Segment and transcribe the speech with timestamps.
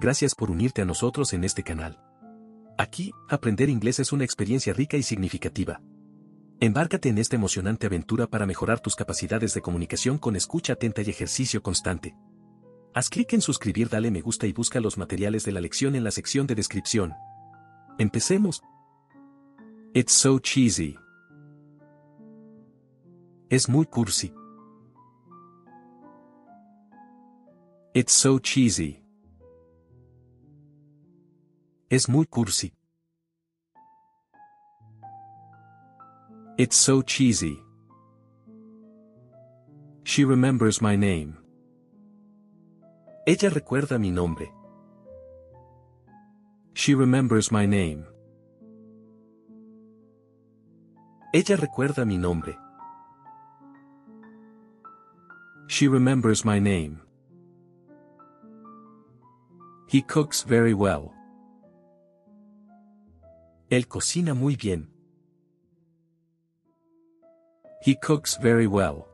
[0.00, 2.00] Gracias por unirte a nosotros en este canal.
[2.78, 5.82] Aquí, aprender inglés es una experiencia rica y significativa.
[6.58, 11.10] Embárcate en esta emocionante aventura para mejorar tus capacidades de comunicación con escucha atenta y
[11.10, 12.16] ejercicio constante.
[12.94, 16.02] Haz clic en suscribir, dale me gusta y busca los materiales de la lección en
[16.02, 17.12] la sección de descripción.
[17.98, 18.62] Empecemos.
[19.92, 20.96] It's so cheesy.
[23.50, 24.32] Es muy cursi.
[27.92, 28.99] It's so cheesy.
[31.90, 32.72] Es muy cursi.
[36.56, 37.60] It's so cheesy.
[40.04, 41.36] She remembers my name.
[43.26, 44.52] Ella recuerda mi nombre.
[46.74, 48.04] She remembers my name.
[51.34, 52.56] Ella recuerda mi nombre.
[55.66, 57.00] She remembers my name.
[59.88, 61.12] He cooks very well.
[63.70, 64.90] Él cocina muy bien.
[67.82, 69.06] He cooks very well.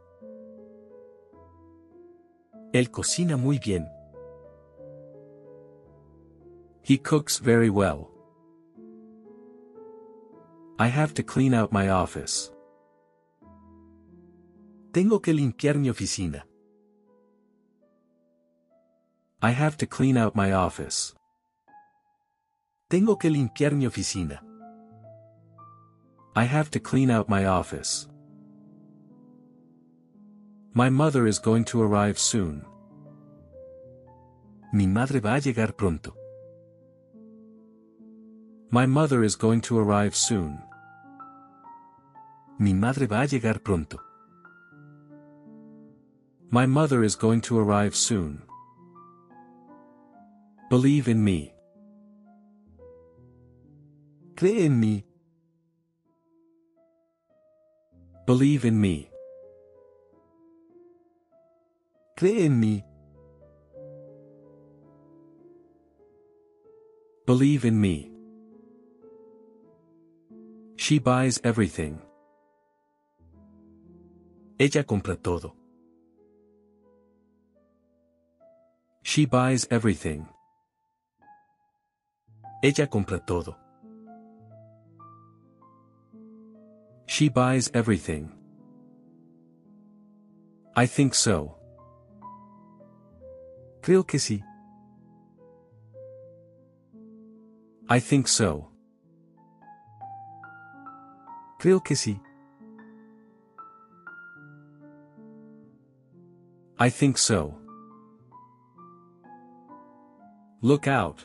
[2.73, 3.87] Él cocina muy bien.
[6.83, 8.09] He cooks very well.
[10.79, 12.51] I have to clean out my office.
[14.93, 16.47] Tengo que limpiar mi oficina.
[19.43, 21.15] I have to clean out my office.
[22.89, 24.46] Tengo que limpiar mi oficina.
[26.39, 28.09] I have to clean out my office.
[30.75, 32.63] My mother is going to arrive soon.
[34.71, 36.15] Mi madre va a llegar pronto.
[38.71, 40.59] My mother is going to arrive soon.
[42.59, 43.99] Mi madre va a llegar pronto.
[46.51, 48.43] My mother is going to arrive soon.
[50.69, 51.55] Believe in me.
[54.37, 55.06] Cree en mí.
[58.27, 59.09] Believe in me.
[62.17, 62.83] Cree en mí.
[67.25, 68.11] Believe in me.
[70.77, 72.01] She buys everything.
[74.59, 75.55] Ella compra todo.
[79.03, 80.27] She buys everything.
[82.61, 83.57] Ella compra todo.
[87.07, 88.33] She buys everything.
[90.75, 91.57] I think so.
[93.81, 94.43] Creo que sí.
[97.89, 98.69] I think so.
[101.61, 102.21] Creo que sí.
[106.79, 107.55] I think so.
[110.61, 111.25] Look out.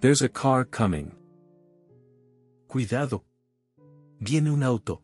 [0.00, 1.12] There's a car coming.
[2.68, 3.22] Cuidado.
[4.24, 5.02] Viene un auto.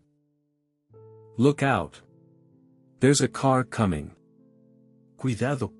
[1.39, 2.01] Look out.
[3.01, 4.13] There's a car coming.
[5.17, 5.73] Cuidado.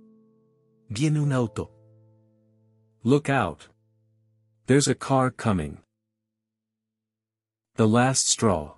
[0.91, 1.71] Viene un auto.
[3.05, 3.69] Look out.
[4.67, 5.79] There's a car coming.
[7.77, 8.75] The last straw.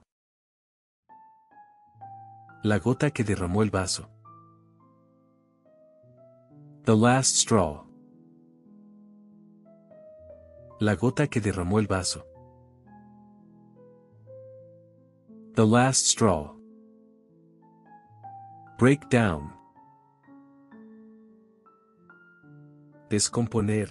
[2.62, 4.10] La gota que derramó el vaso.
[6.84, 7.86] The last straw.
[10.80, 12.26] La gota que derramó el vaso.
[15.54, 16.52] The last straw.
[18.78, 19.52] Break down.
[23.10, 23.90] Descomponer.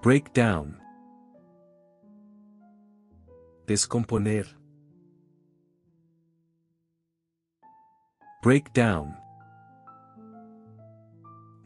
[0.00, 0.78] Break down.
[3.66, 4.46] Descomponer.
[8.42, 9.16] Break down.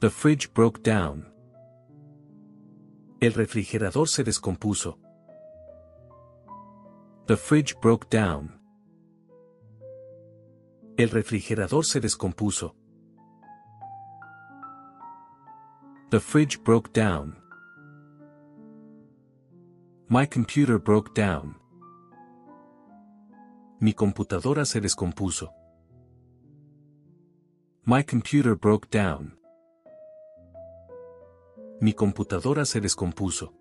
[0.01, 1.25] The fridge broke down.
[3.21, 4.99] El refrigerador se descompuso.
[7.29, 8.59] The fridge broke down.
[10.97, 12.75] El refrigerador se descompuso.
[16.09, 17.37] The fridge broke down.
[20.09, 21.57] My computer broke down.
[23.79, 25.51] Mi computadora se descompuso.
[27.85, 29.37] My computer broke down.
[31.83, 33.58] Mi computadora se descompuso.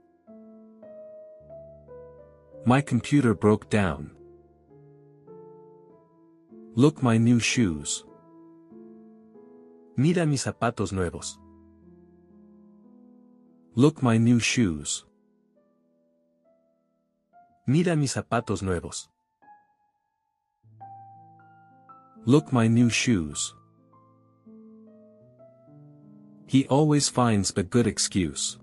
[2.68, 4.12] My computer broke down.
[6.76, 8.04] Look my new shoes.
[9.96, 11.40] Mira mis zapatos nuevos.
[13.76, 15.06] Look my new shoes.
[17.66, 19.08] Mira mis zapatos nuevos.
[22.26, 23.56] Look my new shoes.
[26.48, 28.58] He always finds a good excuse.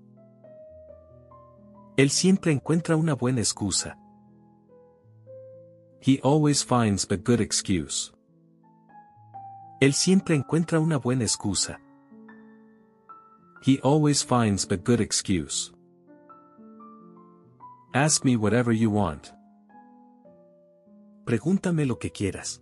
[1.97, 3.97] Él siempre encuentra una buena excusa.
[6.01, 8.13] He always finds a good excuse.
[9.81, 11.79] Él siempre encuentra una buena excusa.
[13.63, 15.73] He always finds a good excuse.
[17.95, 19.33] Ask me whatever you want.
[21.25, 22.61] Pregúntame lo que quieras.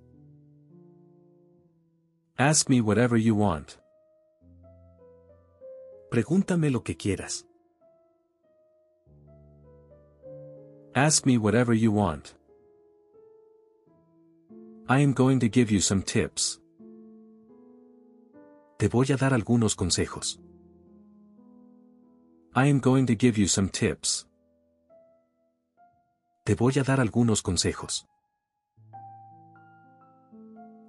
[2.36, 3.78] Ask me whatever you want.
[6.10, 7.46] Pregúntame lo que quieras.
[10.94, 12.34] Ask me whatever you want.
[14.90, 16.60] I am going to give you some tips.
[18.78, 20.38] Te voy a dar algunos consejos.
[22.54, 24.26] I am going to give you some tips.
[26.44, 28.04] Te voy a dar algunos consejos.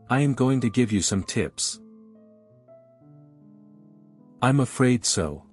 [0.09, 1.79] I am going to give you some tips.
[4.41, 5.45] I'm afraid so.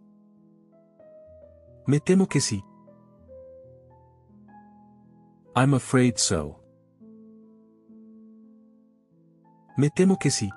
[1.87, 2.65] Me temo que sí.
[5.61, 6.57] I'm afraid so.
[9.77, 10.49] Me temo que sí.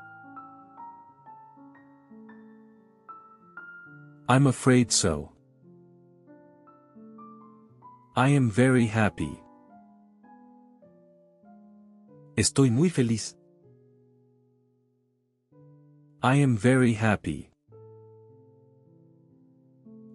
[4.29, 5.33] I'm afraid so.
[8.15, 9.38] I am very happy.
[12.38, 13.35] Estoy muy feliz.
[16.21, 17.51] I am very happy.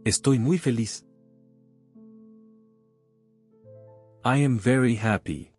[0.07, 1.08] Estoy muy feliz.
[4.29, 5.53] I am very happy.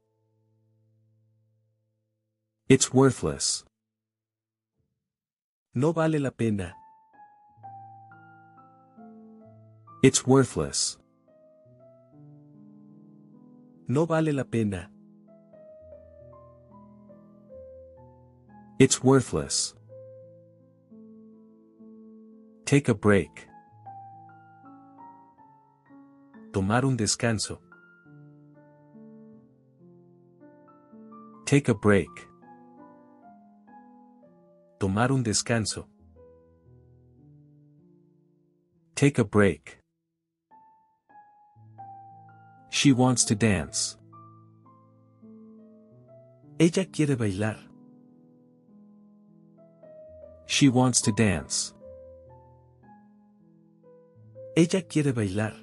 [2.67, 3.65] It's worthless.
[5.73, 6.75] No vale la pena.
[10.03, 10.99] It's worthless.
[13.87, 14.91] No vale la pena.
[18.77, 19.73] It's worthless.
[22.65, 23.47] Take a break.
[26.53, 27.68] Tomar un descanso.
[31.49, 32.27] Take a break.
[34.79, 35.87] Tomar un descanso.
[38.93, 39.79] Take a break.
[42.69, 43.97] She wants to dance.
[46.59, 47.57] Ella quiere bailar.
[50.45, 51.73] She wants to dance.
[54.55, 55.55] Ella quiere bailar.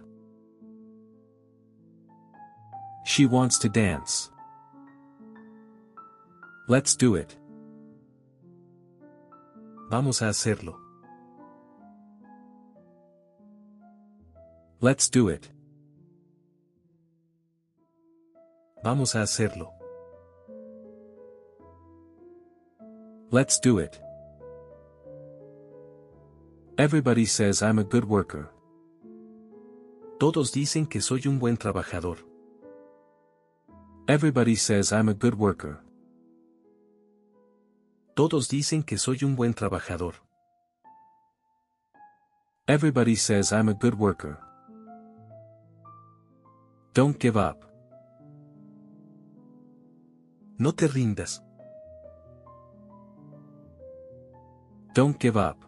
[3.04, 4.32] She wants to dance.
[6.68, 7.38] Let's do it.
[9.88, 10.80] Vamos a hacerlo.
[14.80, 15.48] Let's do it.
[18.82, 19.72] Vamos a hacerlo.
[23.30, 24.00] Let's do it.
[26.78, 28.50] Everybody says I'm a good worker.
[30.18, 32.18] Todos dicen que soy un buen trabajador.
[34.08, 35.85] Everybody says I'm a good worker.
[38.16, 40.14] Todos dicen que soy un buen trabajador.
[42.66, 44.38] Everybody says I'm a good worker.
[46.94, 47.70] Don't give up.
[50.58, 51.42] No te rindas.
[54.94, 55.58] Don't give up.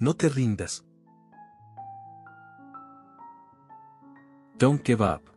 [0.00, 0.82] No te rindas.
[4.56, 5.28] Don't give up.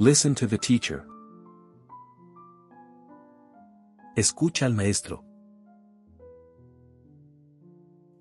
[0.00, 1.06] Listen to the teacher.
[4.20, 5.24] Escucha al maestro.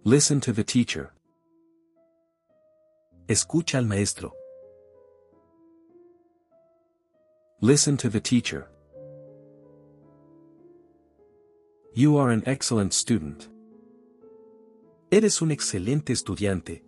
[0.05, 1.11] Listen to the teacher.
[3.27, 4.31] Escucha al maestro.
[7.59, 8.69] Listen to the teacher.
[11.93, 13.49] You are an excellent student.
[15.11, 16.81] Eres un excelente estudiante.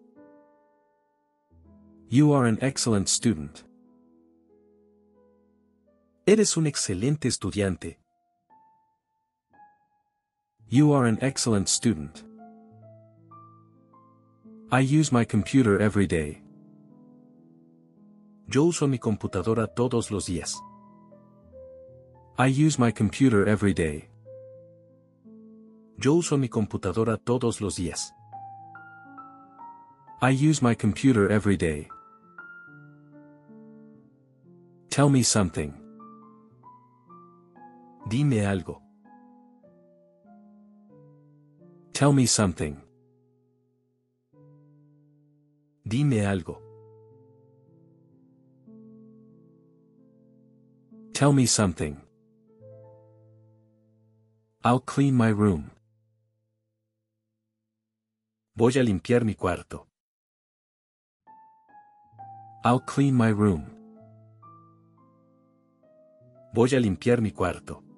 [2.07, 3.65] You are an excellent student.
[6.25, 8.00] Eres un excelente estudiante.
[10.73, 12.23] You are an excellent student.
[14.71, 16.41] I use my computer every day.
[18.47, 20.55] Yo uso mi computadora todos los días.
[22.37, 24.07] I use my computer every day.
[25.97, 28.13] Yo uso mi computadora todos los días.
[30.21, 31.89] I use my computer every day.
[34.89, 35.73] Tell me something.
[38.07, 38.81] Dime algo.
[42.01, 42.81] Tell me something.
[45.85, 46.57] Dime algo.
[51.13, 52.01] Tell me something.
[54.63, 55.69] I'll clean my room.
[58.55, 59.85] Voy a limpiar mi cuarto.
[62.65, 63.63] I'll clean my room.
[66.51, 67.90] Voy a limpiar mi cuarto.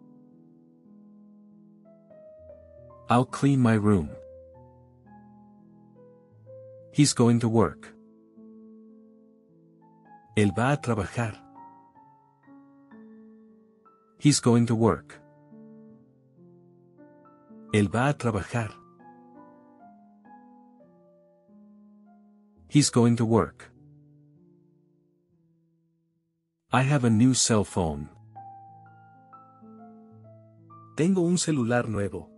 [3.14, 4.10] I'll clean my room.
[6.92, 7.94] He's going to work.
[10.36, 11.34] Él va a trabajar.
[14.18, 15.22] He's going to work.
[17.72, 18.72] Él va a trabajar.
[22.68, 23.70] He's going to work.
[26.72, 28.10] I have a new cell phone.
[30.98, 32.33] Tengo un celular nuevo.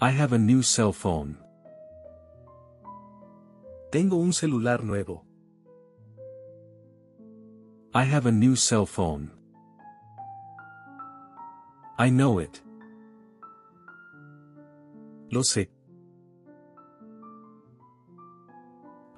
[0.00, 1.36] I have a new cell phone.
[3.90, 5.24] Tengo un celular nuevo.
[7.92, 9.32] I have a new cell phone.
[11.98, 12.62] I know it.
[15.32, 15.68] Lo sé.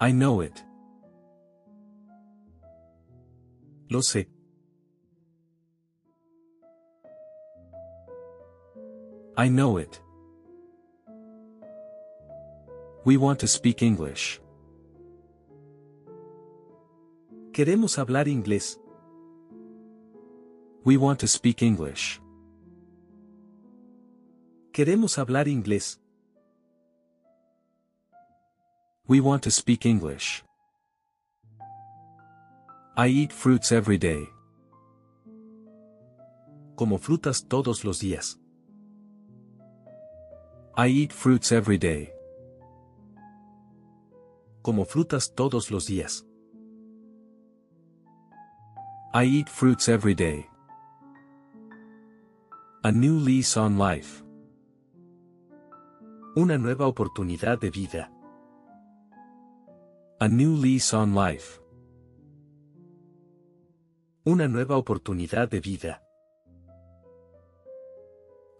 [0.00, 0.64] I know it.
[3.90, 4.28] Lo sé.
[9.36, 10.00] I know it.
[13.02, 14.42] We want to speak English.
[17.52, 18.78] Queremos hablar inglés.
[20.84, 22.20] We want to speak English.
[24.72, 25.98] Queremos hablar inglés.
[29.08, 30.44] We want to speak English.
[32.98, 34.28] I eat fruits every day.
[36.76, 38.38] Como frutas todos los días.
[40.76, 42.12] I eat fruits every day.
[44.62, 46.26] Como frutas todos los días.
[49.14, 50.46] I eat fruits every day.
[52.84, 54.22] A new lease on life.
[56.36, 58.12] Una nueva oportunidad de vida.
[60.20, 61.60] A new lease on life.
[64.24, 66.02] Una nueva oportunidad de vida.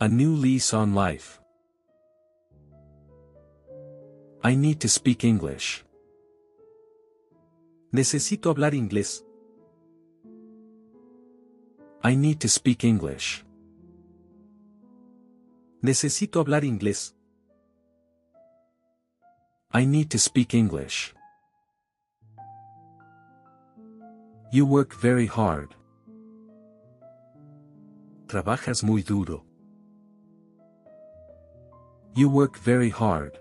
[0.00, 1.40] A new lease on life.
[4.42, 5.84] I need to speak English.
[7.92, 9.24] Necesito hablar inglés.
[12.04, 13.44] I need to speak English.
[15.82, 17.16] Necesito hablar inglés.
[19.72, 21.14] I need to speak English.
[24.52, 25.74] You work very hard.
[28.28, 29.44] Trabajas muy duro.
[32.14, 33.36] You work very hard.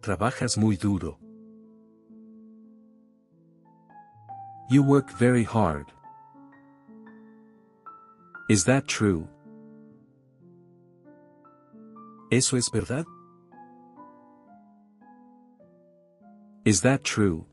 [0.00, 1.18] Trabajas muy duro.
[4.70, 5.86] You work very hard.
[8.48, 9.28] Is that true?
[12.30, 13.04] ¿Eso es verdad?
[16.64, 17.46] Is that true?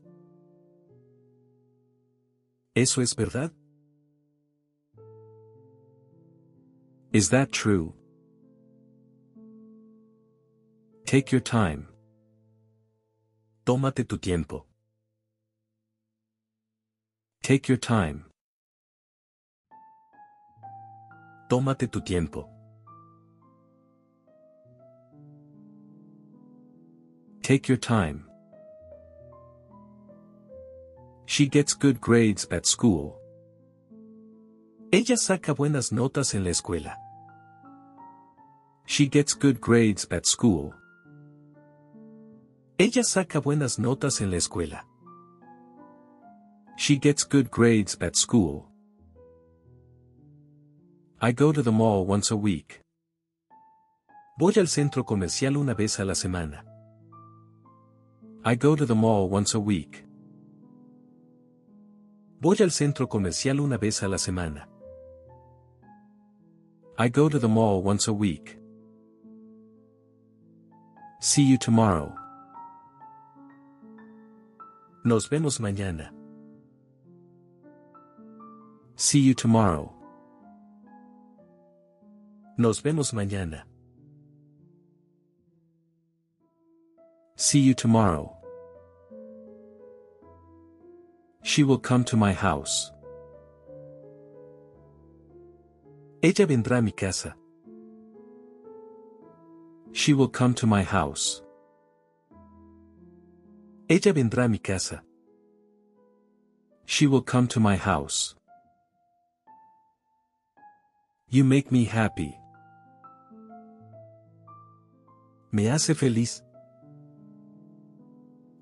[2.74, 3.50] ¿Eso es verdad?
[7.12, 7.92] Is that true?
[11.04, 11.88] Take your time.
[13.66, 14.64] Tómate tu tiempo.
[17.42, 18.24] Take your time.
[21.50, 22.48] Tómate tu tiempo.
[27.42, 28.28] Take your time.
[31.26, 33.18] She gets good grades at school.
[34.92, 36.96] Ella saca buenas notas en la escuela.
[38.86, 40.72] She gets good grades at school.
[42.78, 44.86] Ella saca buenas notas en la escuela.
[46.76, 48.68] She gets good grades at school.
[51.20, 52.80] I go to the mall once a week.
[54.38, 56.64] Voy al centro comercial una vez a la semana.
[58.44, 60.04] I go to the mall once a week.
[62.40, 64.66] Voy al centro comercial una vez a la semana.
[66.98, 68.58] I go to the mall once a week.
[71.20, 72.12] See you tomorrow.
[75.04, 76.10] Nos vemos mañana.
[78.96, 79.92] See you tomorrow.
[82.58, 83.62] Nos vemos mañana.
[87.36, 88.36] See you tomorrow.
[91.42, 92.92] She will come to my house.
[96.22, 97.34] Ella vendrá a mi casa.
[99.90, 101.42] She will come to my house.
[103.88, 105.02] Ella vendrá a mi casa.
[106.86, 108.36] She will come to my house.
[111.34, 112.38] You make me happy.
[115.50, 116.42] Me hace feliz.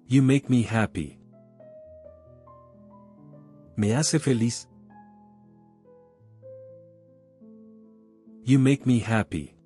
[0.07, 1.19] You make me happy.
[3.77, 4.69] Me hace feliz.
[8.45, 9.57] You make me happy.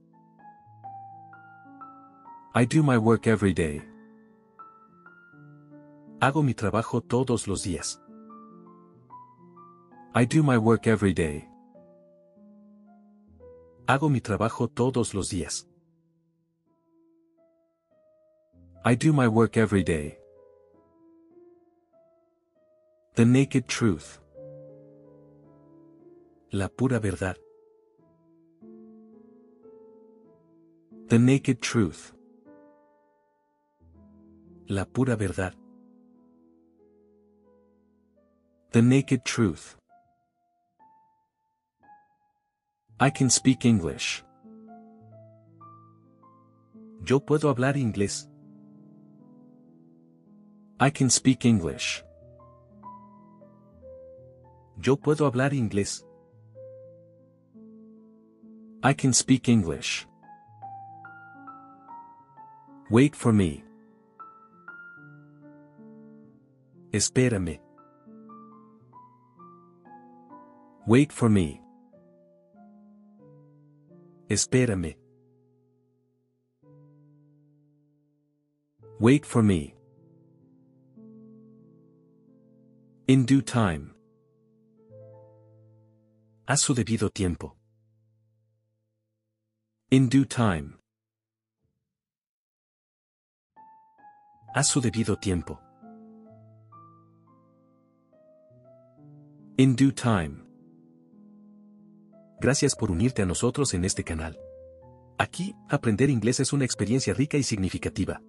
[2.55, 3.83] I do my work every day.
[6.23, 7.99] Hago mi trabajo todos los días.
[10.15, 11.47] I do my work every day.
[13.87, 15.67] Hago mi trabajo todos los días.
[18.83, 20.19] I do my work every day.
[23.15, 24.21] The naked truth.
[26.51, 27.37] La pura verdad.
[31.09, 32.15] The naked truth.
[34.67, 35.55] La pura verdad.
[38.73, 39.77] The naked truth.
[43.01, 44.25] I can speak English.
[47.05, 48.31] Yo puedo hablar inglés.
[50.79, 52.05] I can speak English.
[54.81, 56.05] Yo puedo hablar inglés.
[58.85, 60.07] I can speak English.
[62.91, 63.65] Wait for me.
[66.93, 67.59] Espérame.
[70.87, 71.64] Wait for me.
[74.35, 74.97] Espérame.
[78.99, 79.77] Wait for me.
[83.07, 83.95] In due time.
[86.49, 87.55] A su debido tiempo.
[89.93, 90.79] In due time.
[94.53, 95.61] A su debido tiempo.
[99.59, 100.44] In due time.
[102.45, 104.39] Gracias por unirte a nosotros en este canal.
[105.17, 108.21] Aquí, aprender inglés es una experiencia rica y significativa.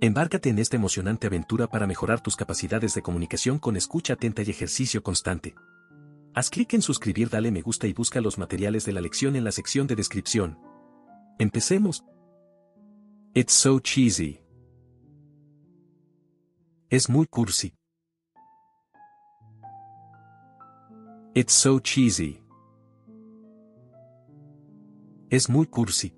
[0.00, 4.48] Embárcate en esta emocionante aventura para mejorar tus capacidades de comunicación con escucha atenta y
[4.48, 5.54] ejercicio constante.
[6.34, 9.44] Haz clic en suscribir, dale me gusta y busca los materiales de la lección en
[9.44, 10.58] la sección de descripción.
[11.38, 12.02] Empecemos.
[13.34, 14.40] It's so cheesy.
[16.88, 17.74] Es muy cursi.
[21.34, 22.43] It's so cheesy.
[25.34, 26.14] Es muy cursi.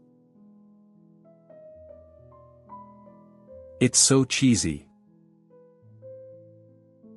[3.80, 4.90] It's so cheesy.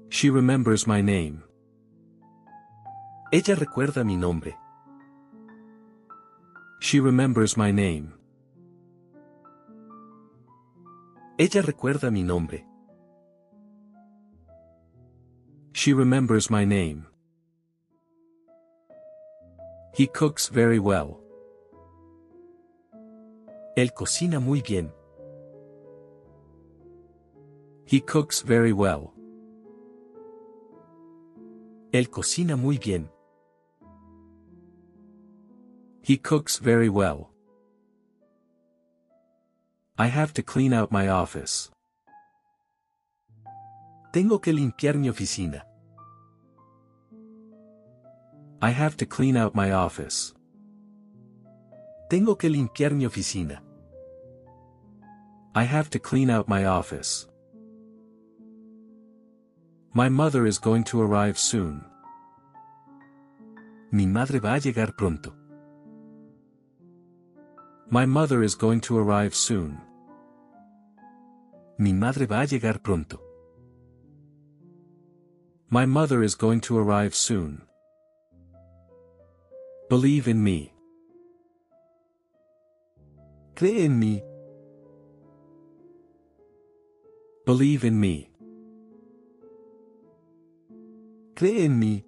[0.07, 1.43] She remembers my name.
[3.33, 4.55] Ella recuerda mi nombre.
[6.79, 8.13] She remembers my name.
[11.38, 12.65] Ella recuerda mi nombre.
[15.73, 17.07] She remembers my name.
[19.93, 21.19] He cooks very well.
[23.79, 24.91] Él cocina muy bien.
[27.85, 29.13] He cooks very well.
[31.93, 33.09] Él cocina muy bien.
[36.03, 37.29] He cooks very well.
[39.97, 41.71] I have to clean out my office.
[44.11, 45.65] Tengo que limpiar mi oficina.
[48.61, 50.33] I have to clean out my office.
[52.09, 53.63] Tengo que limpiar mi oficina.
[55.55, 57.27] I have to clean out my office.
[59.93, 61.83] My mother is going to arrive soon.
[63.91, 65.33] Mi madre va a llegar pronto.
[67.89, 69.81] My mother is going to arrive soon.
[71.79, 73.19] Mi madre va a llegar pronto.
[75.71, 77.63] My mother is going to arrive soon.
[79.89, 80.71] Believe in me.
[83.55, 84.28] Cree en mí.
[87.49, 88.29] Believe in me.
[91.35, 92.03] Cree en mí.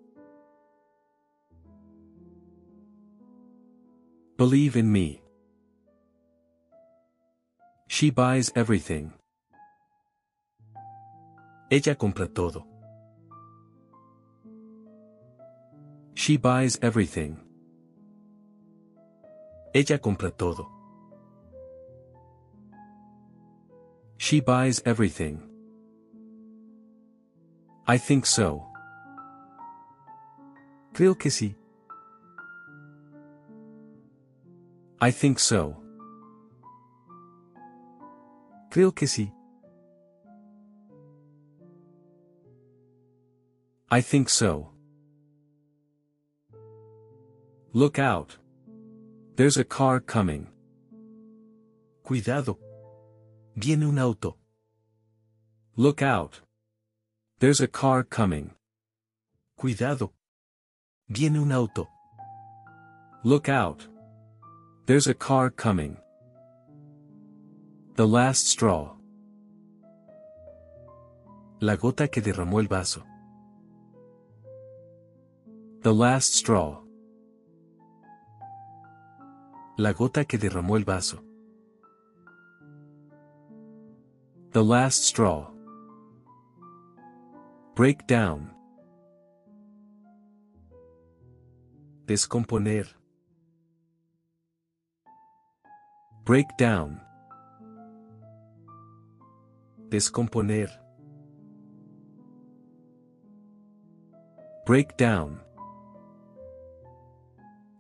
[4.38, 5.24] Believe in me.
[7.88, 9.14] She buys everything.
[11.72, 12.68] Ella compra todo.
[16.14, 17.40] She buys everything.
[19.74, 20.81] Ella compra todo.
[24.24, 25.42] She buys everything.
[27.88, 28.68] I think so.
[30.94, 31.56] Creo que sí.
[35.02, 35.76] I think so.
[38.70, 39.32] Creo que sí.
[43.90, 44.70] I think so.
[47.74, 48.38] Look out.
[49.36, 50.46] There's a car coming.
[52.04, 52.60] Cuidado.
[53.64, 54.38] Viene un auto.
[55.76, 56.42] Look out.
[57.38, 58.56] There's a car coming.
[59.56, 60.14] Cuidado.
[61.08, 61.88] Viene un auto.
[63.24, 63.88] Look out.
[64.88, 65.96] There's a car coming.
[67.98, 68.96] The last straw.
[71.60, 73.04] La gota que derramó el vaso.
[75.84, 76.80] The last straw.
[79.78, 81.22] La gota que derramó el vaso.
[84.54, 85.48] The last straw.
[87.74, 88.52] Break down.
[92.06, 92.86] Descomponer.
[96.26, 97.00] Break down.
[99.88, 100.70] Descomponer.
[104.66, 105.40] Break down.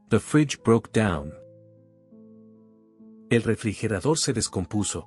[0.07, 1.34] The fridge broke down.
[3.29, 5.05] El refrigerador se descompuso.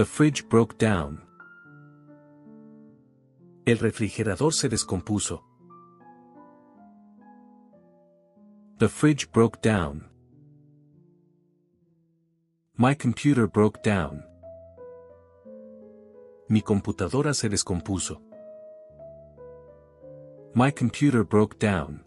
[0.00, 1.20] The fridge broke down.
[3.66, 5.42] El refrigerador se descompuso.
[8.78, 10.08] The fridge broke down.
[12.78, 14.24] My computer broke down.
[16.48, 18.22] Mi computadora se descompuso.
[20.54, 22.06] My computer broke down.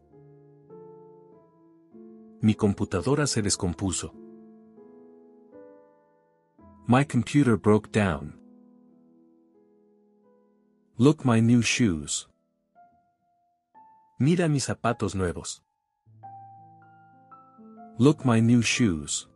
[2.41, 4.22] Mi computadora se descompuso.
[6.86, 8.34] My computer broke down.
[10.98, 12.28] Look my new shoes.
[14.19, 15.62] Mira mis zapatos nuevos.
[17.98, 19.28] Look my new shoes.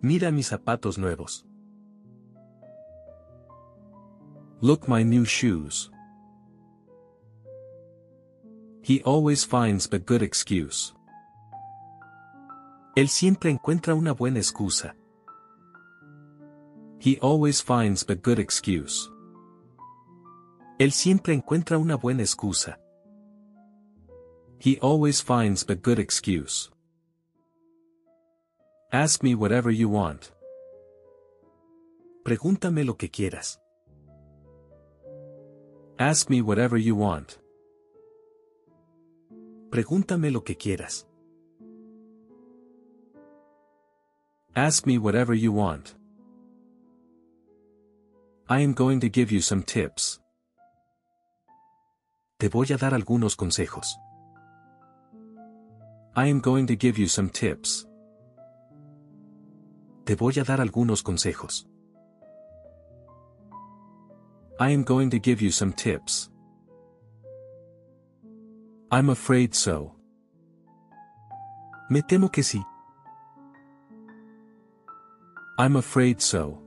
[0.00, 1.44] Mira mis zapatos nuevos.
[4.62, 5.90] Look my new shoes.
[8.80, 10.95] He always finds a good excuse.
[12.96, 14.96] Él siempre encuentra una buena excusa.
[16.98, 19.10] He always finds a good excuse.
[20.78, 22.80] Él siempre encuentra una buena excusa.
[24.58, 26.70] He always finds a good excuse.
[28.90, 30.30] Ask me whatever you want.
[32.24, 33.60] Pregúntame lo que quieras.
[35.98, 37.34] Ask me whatever you want.
[39.70, 41.06] Pregúntame lo que quieras.
[44.56, 45.94] Ask me whatever you want.
[48.48, 50.18] I am going to give you some tips.
[52.38, 53.98] Te voy a dar algunos consejos.
[56.16, 57.86] I am going to give you some tips.
[60.06, 61.66] Te voy a dar algunos consejos.
[64.58, 66.30] I am going to give you some tips.
[68.90, 69.92] I'm afraid so.
[71.90, 72.64] Me temo que sí.
[75.58, 76.58] I'm afraid so.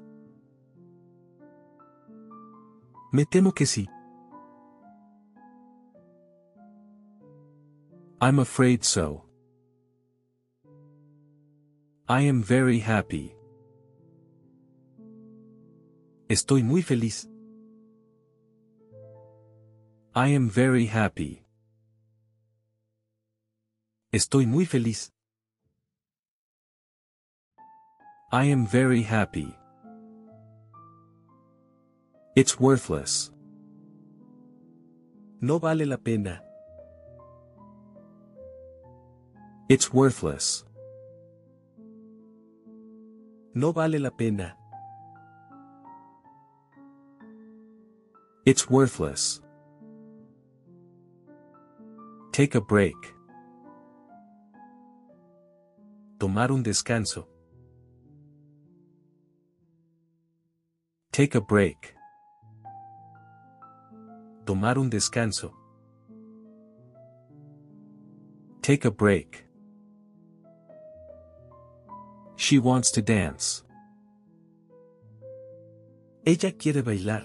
[3.13, 3.87] Me temo que sí.
[8.19, 9.25] I'm afraid so.
[12.07, 13.35] I am very happy.
[16.27, 17.29] Estoy muy feliz.
[20.15, 21.43] I am very happy.
[24.11, 25.11] Estoy muy feliz.
[28.31, 29.57] I am very happy.
[32.35, 33.31] It's worthless.
[35.41, 36.39] No vale la pena.
[39.67, 40.63] It's worthless.
[43.55, 44.55] No vale la pena.
[48.45, 49.41] It's worthless.
[52.31, 52.95] Take a break.
[56.19, 57.38] Tomar un descanso.
[61.11, 61.95] Take a break.
[64.45, 65.51] Tomar un descanso.
[68.61, 69.45] Take a break.
[72.35, 73.63] She wants to dance.
[76.25, 77.23] Ella quiere bailar.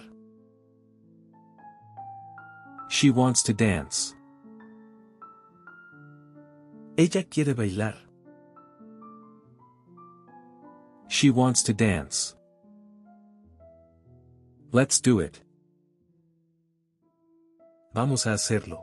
[2.88, 4.14] She wants to dance.
[6.96, 7.94] Ella quiere bailar.
[11.08, 12.34] She wants to dance.
[14.74, 15.40] Let's do it.
[17.92, 18.82] Vamos a hacerlo.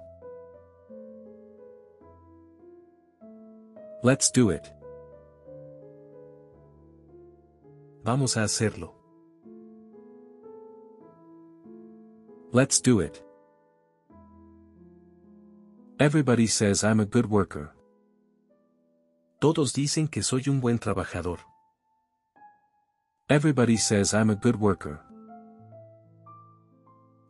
[4.01, 4.73] Let's do it.
[8.05, 8.93] Vamos a hacerlo.
[12.53, 13.21] Let's do it.
[15.99, 17.73] Everybody says I'm a good worker.
[19.41, 21.39] Todos dicen que soy un buen trabajador.
[23.27, 25.01] Everybody says I'm a good worker.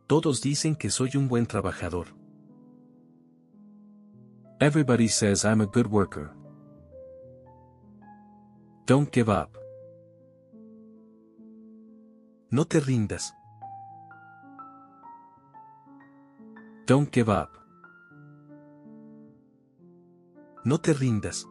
[0.06, 2.08] Todos dicen que soy un buen trabajador.
[4.60, 6.30] Everybody says I'm a good worker.
[8.86, 9.56] Don't give up.
[12.50, 13.32] No te rindas.
[16.86, 17.56] Don't give up.
[20.64, 21.46] No te rindas.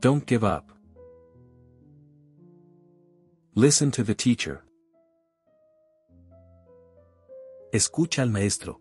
[0.00, 0.72] Don't give up.
[3.54, 4.62] Listen to the teacher.
[7.72, 8.80] Escucha al maestro.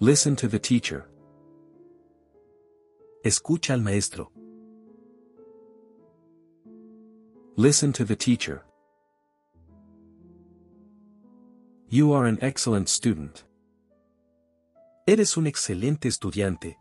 [0.00, 1.08] Listen to the teacher.
[3.24, 4.30] Escucha al maestro.
[7.56, 8.64] Listen to the teacher.
[11.88, 13.44] You are an excellent student.
[15.06, 16.76] Eres un excelente estudiante.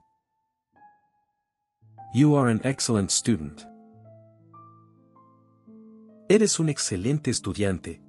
[2.14, 3.66] You are an excellent student.
[6.30, 8.02] Eres un excelente estudiante.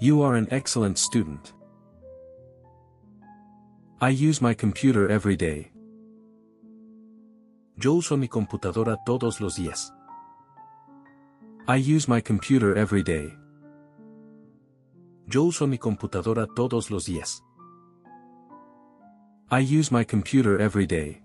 [0.00, 1.52] You are an excellent student.
[4.00, 5.70] I use my computer every day.
[7.76, 9.92] Yo uso mi computadora todos los días.
[11.68, 13.32] I use my computer every day.
[15.28, 17.40] Yo uso mi computadora todos los días.
[19.50, 21.22] I use my computer every day.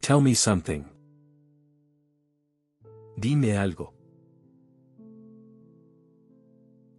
[0.00, 0.86] Tell me something.
[3.18, 3.95] Dime algo.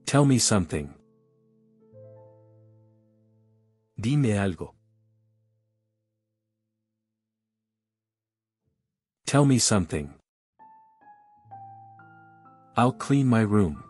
[0.07, 0.87] Tell me something.
[3.97, 4.73] Dime algo.
[9.25, 10.13] Tell me something.
[12.77, 13.83] I'll clean my room.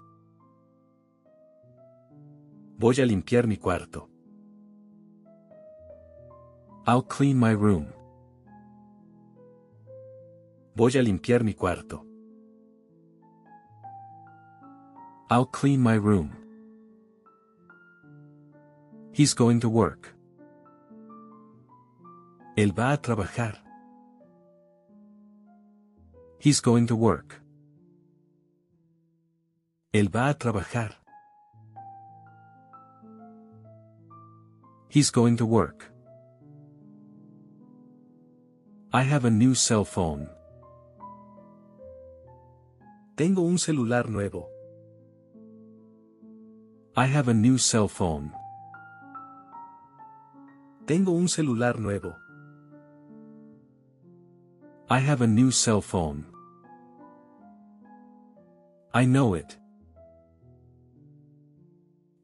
[2.80, 4.10] Voy a limpiar mi cuarto.
[6.88, 7.94] I'll clean my room.
[10.74, 12.07] Voy a limpiar mi cuarto.
[15.30, 16.32] I'll clean my room.
[19.12, 20.16] He's going to work.
[22.56, 23.58] Él va a trabajar.
[26.40, 27.42] He's going to work.
[29.94, 30.92] Él va a trabajar.
[34.88, 35.92] He's going to work.
[38.94, 40.30] I have a new cell phone.
[43.18, 44.57] Tengo un celular nuevo.
[47.00, 48.32] I have a new cell phone.
[50.88, 52.16] Tengo un celular nuevo.
[54.90, 56.26] I have a new cell phone.
[58.96, 59.60] I know it.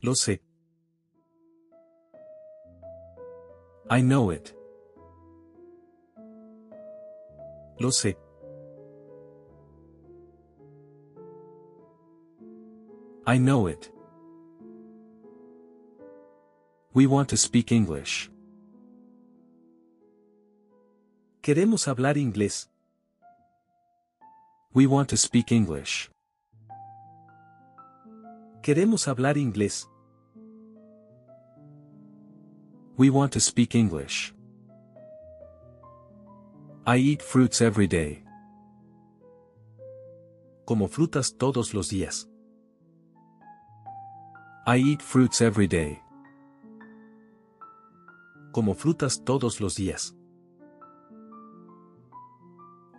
[0.02, 0.40] Lo sé.
[3.92, 4.56] I know it.
[7.80, 8.16] Lo sé.
[13.28, 13.93] I know it.
[16.96, 18.30] We want to speak English.
[21.42, 22.70] Queremos hablar inglés.
[24.76, 26.12] We want to speak English.
[28.62, 29.88] Queremos hablar inglés.
[32.96, 34.32] We want to speak English.
[36.86, 38.24] I eat fruits every day.
[40.66, 42.30] Como frutas todos los días.
[44.68, 46.03] I eat fruits every day.
[48.54, 50.16] Como frutas todos los días.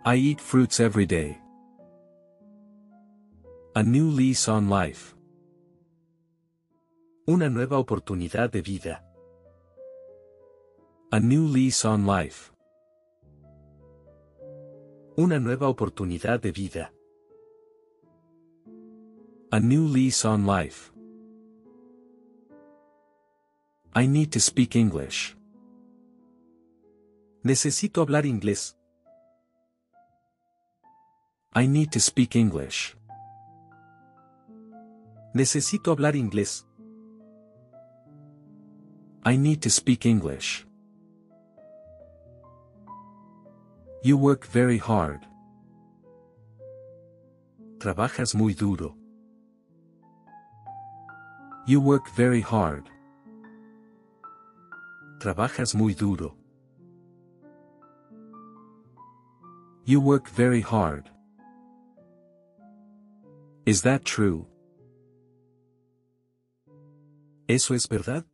[0.05, 1.39] I eat fruits every day.
[3.73, 5.15] A new lease on life.
[7.25, 9.01] Una nueva oportunidad de vida.
[11.11, 12.51] A new lease on life.
[15.15, 16.91] Una nueva oportunidad de vida.
[19.51, 20.91] A new lease on life.
[23.95, 25.37] I need to speak English.
[27.45, 28.75] Necesito hablar inglés.
[31.53, 32.97] I need to speak English.
[35.31, 36.65] Necesito hablar inglés.
[39.23, 40.65] I need to speak English.
[44.01, 45.19] You work very hard.
[47.77, 48.95] Trabajas muy duro.
[51.67, 52.89] You work very hard.
[55.19, 56.35] Trabajas muy duro.
[59.87, 61.11] You work very hard.
[63.67, 64.47] Is that true?
[67.47, 68.25] ¿Eso es verdad?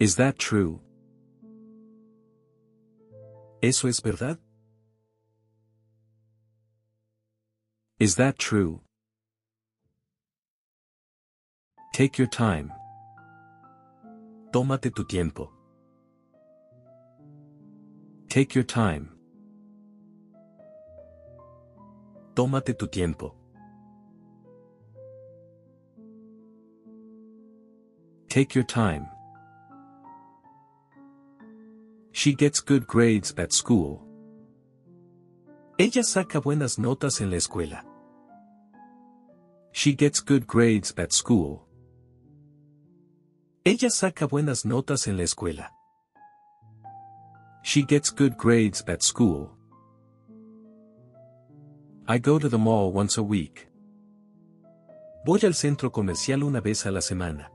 [0.00, 0.80] Is that true?
[3.62, 4.36] ¿Eso es verdad?
[8.00, 8.80] Is that true?
[11.92, 12.72] Take your time.
[14.50, 15.52] Tómate tu tiempo.
[18.32, 19.10] Take your time.
[22.34, 23.34] Tómate tu tiempo.
[28.30, 29.06] Take your time.
[32.12, 34.00] She gets good grades at school.
[35.78, 37.84] Ella saca buenas notas en la escuela.
[39.72, 41.66] She gets good grades at school.
[43.66, 45.70] Ella saca buenas notas en la escuela.
[47.62, 49.50] She gets good grades at school.
[52.08, 53.68] I go to the mall once a week.
[55.24, 57.46] Voy al centro comercial una vez a la semana.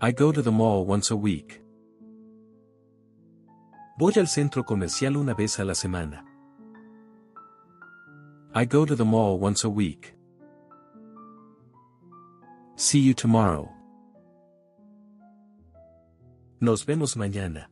[0.00, 1.62] I go to the mall once a week.
[3.98, 6.24] Voy al centro comercial una vez a la semana.
[8.54, 10.14] I go to the mall once a week.
[12.76, 13.70] See you tomorrow.
[16.60, 17.71] Nos vemos mañana.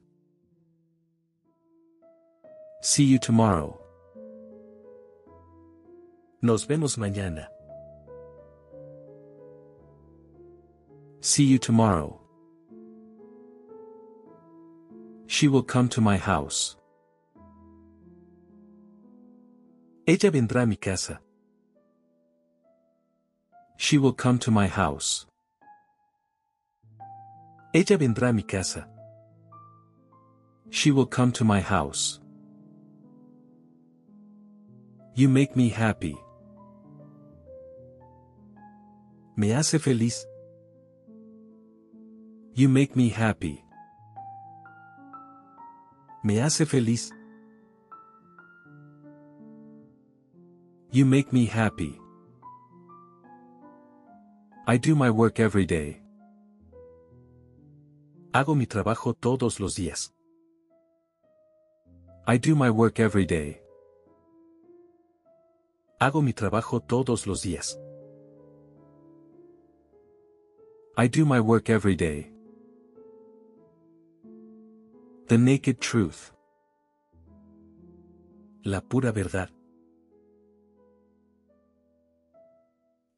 [2.82, 3.78] See you tomorrow.
[6.40, 7.46] Nos vemos mañana.
[11.20, 12.18] See you tomorrow.
[15.26, 16.76] She will come to my house.
[20.06, 21.20] Ella vendrá a mi casa.
[23.76, 25.26] She will come to my house.
[27.74, 28.88] Ella vendrá a mi casa.
[30.70, 32.19] She will come to my house.
[35.20, 36.16] You make me happy.
[39.36, 40.26] Me hace feliz.
[42.54, 43.62] You make me happy.
[46.24, 47.12] Me hace feliz.
[50.90, 52.00] You make me happy.
[54.66, 56.00] I do my work every day.
[58.32, 60.14] Hago mi trabajo todos los días.
[62.26, 63.60] I do my work every day.
[66.00, 67.78] Hago mi trabajo todos los días.
[70.96, 72.32] I do my work every day.
[75.28, 76.32] The naked truth.
[78.64, 79.50] La pura verdad.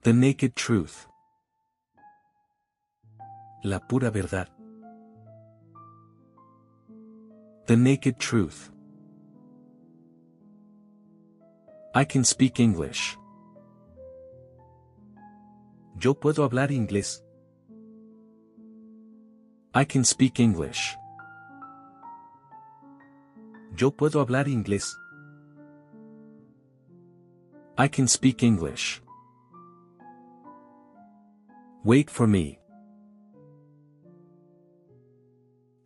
[0.03, 1.07] The naked truth.
[3.63, 4.49] La pura verdad.
[7.67, 8.72] The naked truth.
[11.95, 13.19] I can speak English.
[16.01, 17.23] Yo puedo hablar inglés.
[19.75, 20.97] I can speak English.
[23.77, 24.97] Yo puedo hablar inglés.
[27.77, 29.03] I can speak English.
[31.85, 32.59] Wait for me.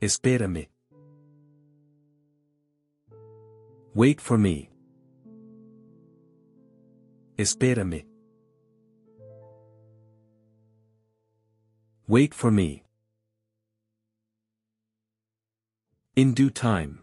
[0.00, 0.68] Espérame.
[3.92, 4.70] Wait for me.
[7.38, 8.03] Espérame.
[12.09, 12.83] Wait for me.
[16.16, 17.03] In due time.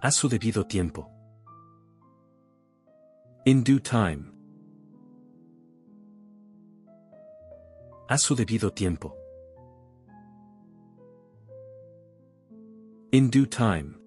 [0.00, 1.10] A su debido tiempo.
[3.46, 4.32] In due time.
[8.08, 9.16] A su debido tiempo.
[13.10, 14.01] In due time.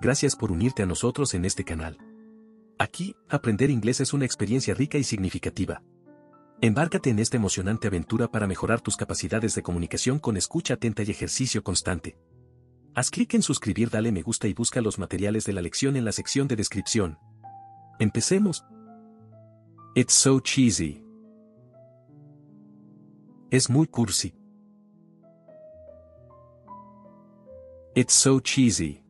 [0.00, 1.98] Gracias por unirte a nosotros en este canal.
[2.78, 5.82] Aquí, aprender inglés es una experiencia rica y significativa.
[6.60, 11.10] Embárcate en esta emocionante aventura para mejorar tus capacidades de comunicación con escucha atenta y
[11.10, 12.16] ejercicio constante.
[12.94, 16.04] Haz clic en suscribir, dale me gusta y busca los materiales de la lección en
[16.04, 17.18] la sección de descripción.
[17.98, 18.64] Empecemos.
[19.96, 21.04] It's so cheesy.
[23.50, 24.34] Es muy cursi.
[27.96, 29.02] It's so cheesy.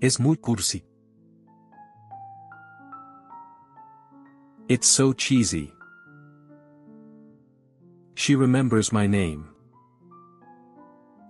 [0.00, 0.84] Es muy cursi.
[4.68, 5.72] It's so cheesy.
[8.14, 9.48] She remembers my name.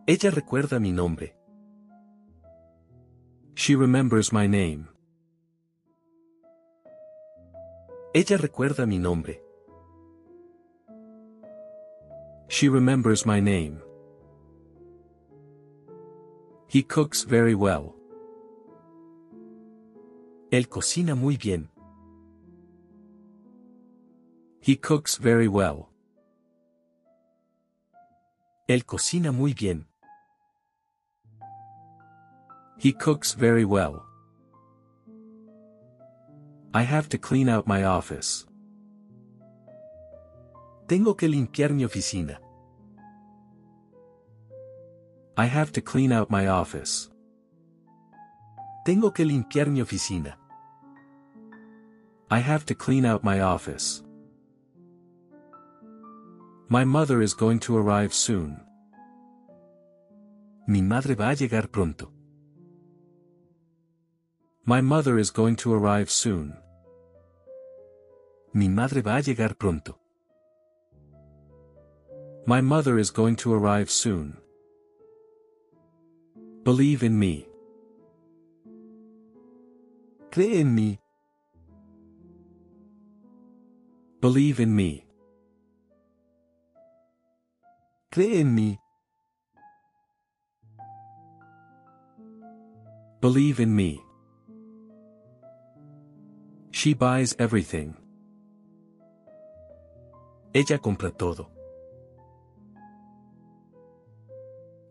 [0.07, 1.35] Ella recuerda mi nombre.
[3.55, 4.89] She remembers my name.
[8.13, 9.41] Ella recuerda mi nombre.
[12.49, 13.81] She remembers my name.
[16.67, 17.98] He cooks very well.
[20.51, 21.69] Él cocina muy bien.
[24.61, 25.89] He cooks very well.
[28.67, 29.87] Él cocina muy bien.
[32.79, 34.03] He cooks very well.
[36.73, 38.47] I have to clean out my office.
[40.87, 42.41] Tengo que limpiar mi oficina.
[45.37, 47.11] I have to clean out my office.
[48.89, 50.39] Tengo que limpiar mi oficina.
[52.31, 54.03] I have to clean out my office.
[56.71, 58.59] My mother is going to arrive soon.
[60.67, 62.11] Mi madre va a llegar pronto.
[64.65, 66.57] My mother is going to arrive soon.
[68.55, 69.99] Mi madre va a llegar pronto.
[72.47, 74.39] My mother is going to arrive soon.
[76.65, 77.48] Believe in me.
[80.39, 81.01] Cree en mí.
[84.21, 85.05] Believe in me.
[88.13, 88.79] Cree en mí.
[93.21, 94.01] Believe in me.
[96.71, 97.97] She buys everything.
[100.55, 101.51] Ella compra todo.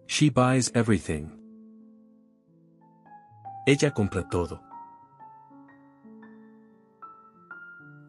[0.07, 1.31] She buys everything.
[3.65, 4.66] Ella compra todo.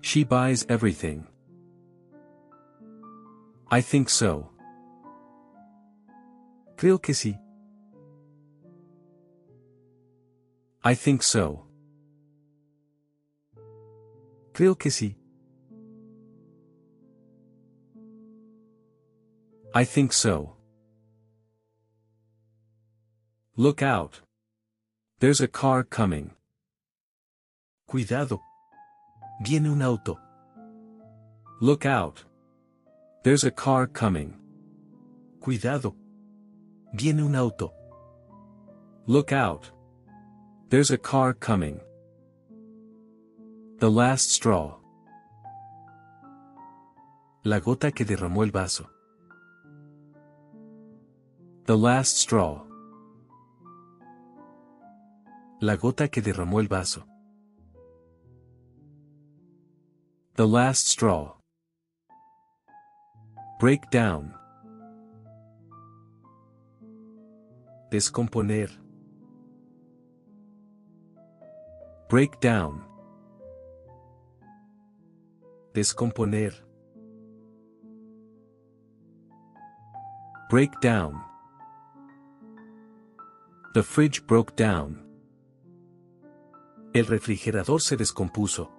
[0.08, 1.26] She buys everything.
[3.70, 4.48] I think so.
[6.76, 7.38] Creo que sí.
[10.82, 11.66] I think so.
[14.54, 15.14] Creo que sí.
[19.74, 20.56] I think so.
[23.56, 24.22] Look out.
[25.18, 26.30] There's a car coming.
[27.86, 28.40] Cuidado.
[29.40, 30.18] Viene un auto.
[31.60, 32.24] Look out.
[33.22, 34.34] There's a car coming.
[35.40, 35.94] Cuidado.
[36.92, 37.72] Viene un auto.
[39.06, 39.70] Look out.
[40.70, 41.80] There's a car coming.
[43.78, 44.74] The last straw.
[47.44, 48.86] La gota que derramó el vaso.
[51.66, 52.66] The last straw.
[55.60, 57.07] La gota que derramó el vaso.
[60.38, 61.34] The last straw.
[63.58, 64.34] Break down.
[67.90, 68.70] Descomponer.
[72.08, 72.84] Break down.
[75.74, 76.54] Descomponer.
[80.48, 81.20] Break down.
[83.74, 85.02] The fridge broke down.
[86.94, 88.77] El refrigerador se descompuso.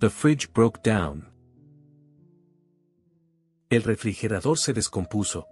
[0.00, 1.26] The fridge broke down.
[3.68, 5.48] El refrigerador se descompuso.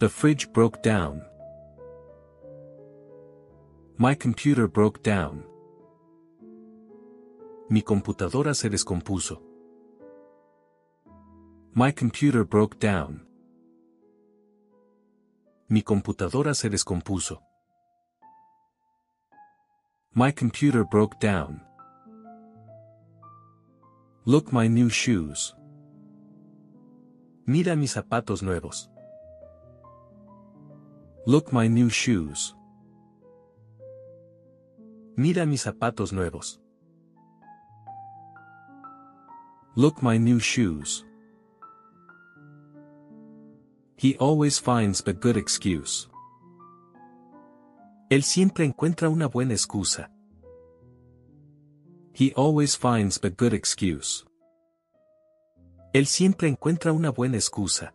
[0.00, 1.22] The fridge broke down.
[3.96, 5.44] My computer broke down.
[7.70, 9.40] Mi computadora se descompuso.
[11.74, 13.24] My computer broke down.
[15.68, 17.40] Mi computadora se descompuso.
[20.16, 21.60] My computer broke down.
[24.26, 25.56] Look my new shoes.
[27.46, 28.88] Mira mis zapatos nuevos.
[31.26, 32.54] Look my new shoes.
[35.16, 36.60] Mira mis zapatos nuevos.
[39.74, 41.04] Look my new shoes.
[43.96, 46.06] He always finds a good excuse.
[48.10, 50.10] Él siempre encuentra una buena excusa.
[52.12, 54.24] He always finds a good excuse.
[55.92, 57.94] Él siempre encuentra una buena excusa.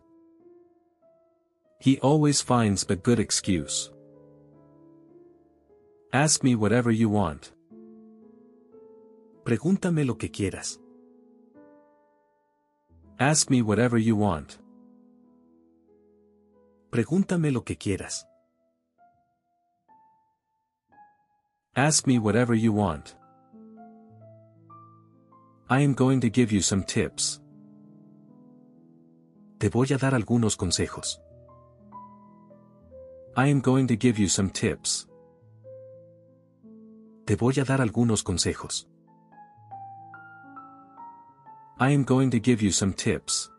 [1.78, 3.90] He always finds a good excuse.
[6.12, 7.52] Ask me whatever you want.
[9.44, 10.80] Pregúntame lo que quieras.
[13.18, 14.58] Ask me whatever you want.
[16.90, 18.26] Pregúntame lo que quieras.
[21.80, 23.14] Ask me whatever you want.
[25.70, 27.40] I am going to give you some tips.
[29.58, 31.22] Te voy a dar algunos consejos.
[33.34, 35.06] I am going to give you some tips.
[37.24, 38.86] Te voy a dar algunos consejos.
[41.78, 43.50] I am going to give you some tips.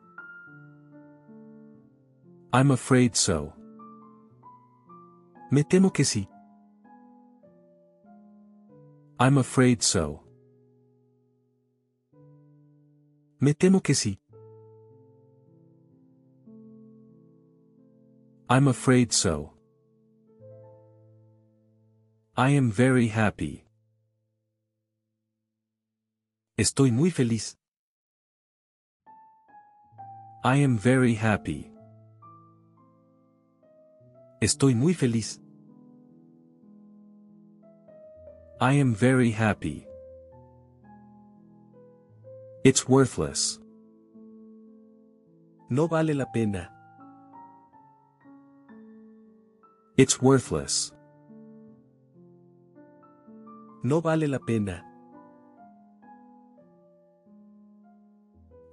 [2.53, 3.53] I'm afraid so.
[5.49, 6.30] Me temo que sí.
[9.21, 10.23] I'm afraid so.
[13.39, 14.17] Me temo que sí.
[18.49, 19.53] I'm afraid so.
[22.35, 23.63] I am very happy.
[26.57, 27.59] Estoy muy feliz.
[30.43, 31.71] I am very happy.
[34.41, 35.40] Estoy muy feliz.
[38.63, 39.87] I am very happy.
[42.63, 43.59] It's worthless.
[45.71, 46.69] No vale la pena.
[49.97, 50.93] It's worthless.
[53.81, 54.83] No vale la pena.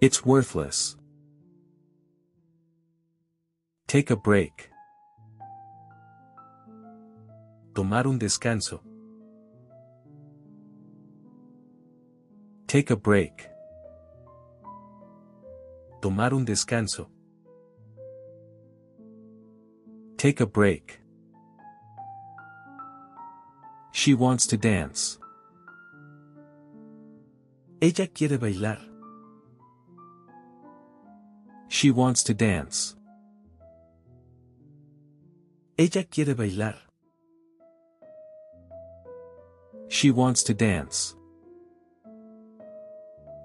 [0.03, 0.99] It's worthless.
[3.87, 4.69] Take a break.
[7.75, 8.88] Tomar un descanso.
[12.69, 13.49] Take a break.
[16.03, 17.09] Tomar un descanso.
[20.19, 21.01] Take a break.
[23.93, 25.19] She wants to dance.
[27.81, 28.79] Ella quiere bailar.
[31.69, 32.97] She wants to dance.
[35.79, 36.75] Ella quiere bailar.
[39.89, 41.18] She wants to dance.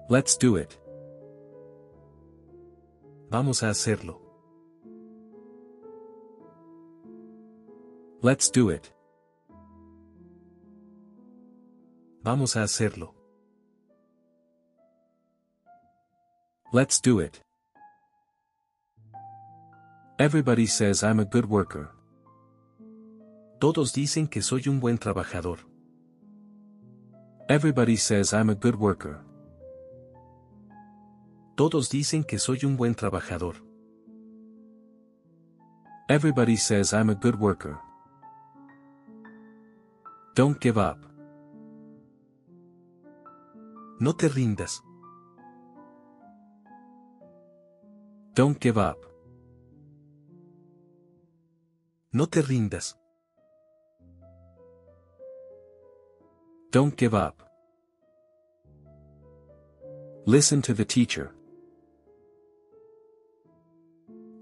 [0.06, 0.78] Let's do it.
[3.30, 4.20] Vamos a hacerlo.
[8.20, 8.92] Let's do it.
[12.22, 13.14] Vamos a hacerlo.
[16.70, 17.40] Let's do it.
[20.18, 21.90] Everybody says I'm a good worker.
[23.58, 25.60] Todos dicen que soy un buen trabajador.
[27.48, 29.24] Everybody says I'm a good worker.
[31.56, 33.54] Todos dicen que soy un buen trabajador.
[36.08, 37.78] Everybody says I'm a good worker.
[40.34, 40.98] Don't give up.
[44.00, 44.82] No te rindas.
[48.34, 48.98] Don't give up.
[52.12, 52.96] No te rindas.
[56.72, 57.48] Don't give up.
[60.26, 61.32] Listen to the teacher.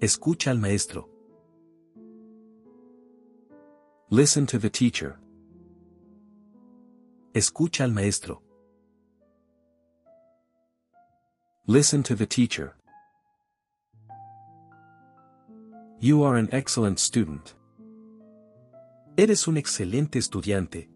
[0.03, 1.09] Escucha al maestro.
[4.11, 5.16] Listen to the teacher.
[7.34, 8.42] Escucha al maestro.
[11.68, 12.74] Listen to the teacher.
[16.00, 17.55] You are an excellent student.
[19.16, 20.88] Eres un excelente estudiante.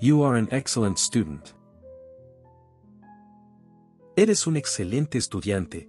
[0.00, 1.54] You are an excellent student.
[4.16, 5.86] Eres un excelente estudiante.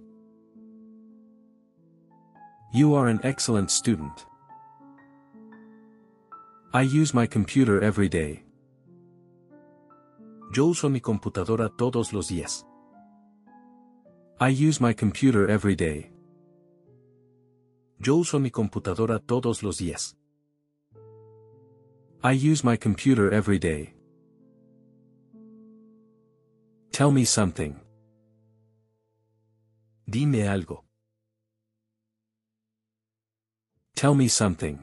[2.72, 4.26] You are an excellent student.
[6.72, 8.44] I use my computer every day.
[10.54, 12.64] Yo uso mi computadora todos los días.
[14.38, 16.12] I use my computer every day.
[17.98, 20.14] Yo uso mi computadora todos los días.
[22.22, 23.94] I use my computer every day.
[26.92, 27.80] Tell me something.
[30.08, 30.84] Dime algo.
[34.00, 34.78] Tell me something.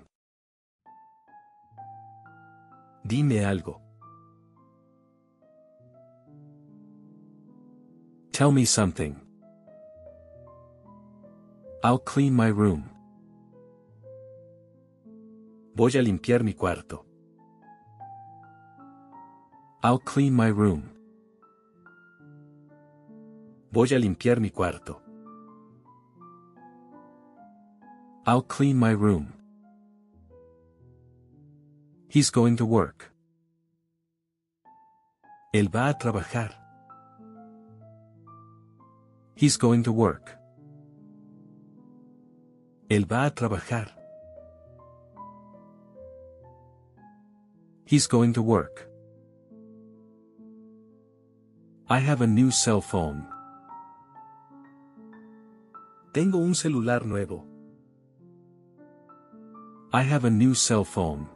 [3.03, 3.81] Dime algo.
[8.31, 9.15] Tell me something.
[11.83, 12.83] I'll clean my room.
[15.73, 17.03] Voy a limpiar mi cuarto.
[19.81, 20.83] I'll clean my room.
[23.71, 25.06] Voy a limpiar mi cuarto.
[28.29, 29.31] I'll clean my room.
[32.09, 33.09] He's going to work.
[35.53, 36.51] Él va a trabajar.
[39.33, 40.37] He's going to work.
[42.89, 43.87] Él va a trabajar.
[47.85, 48.89] He's going to work.
[51.89, 53.25] I have a new cell phone.
[56.13, 57.46] Tengo un celular nuevo.
[59.93, 61.29] I have a new cell phone.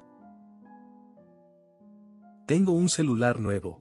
[2.47, 3.79] Tengo un celular nuevo.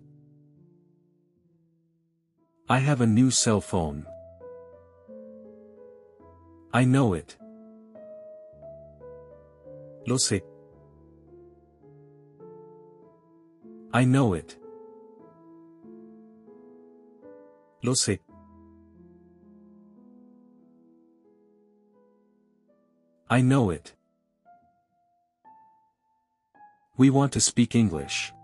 [2.68, 4.06] I have a new cell phone.
[6.72, 7.36] I know it.
[10.06, 10.40] Lo sé.
[13.92, 14.56] I know it.
[17.82, 18.20] Lo sé.
[23.28, 23.96] I know it.
[27.00, 28.34] We want to speak English.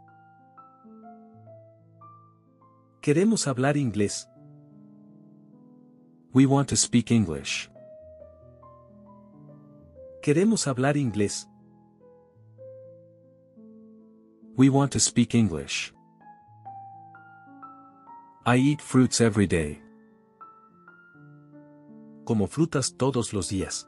[3.03, 4.27] Queremos hablar inglés.
[6.33, 7.69] We want to speak English.
[10.23, 11.47] Queremos hablar inglés.
[14.57, 15.93] We want to speak English.
[18.47, 19.83] I eat fruits every day.
[22.25, 23.87] Como frutas todos los días.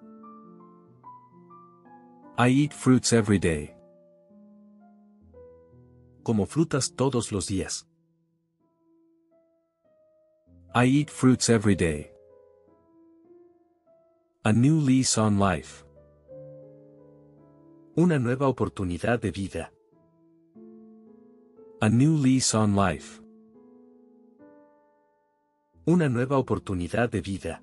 [2.37, 3.78] I eat fruits every day.
[6.29, 7.89] Como frutas todos los días.
[10.75, 12.13] I eat fruits every day.
[14.45, 15.87] A new lease on life.
[17.97, 19.73] Una nueva oportunidad de vida.
[21.81, 23.23] A new lease on life.
[25.87, 27.63] Una nueva oportunidad de vida.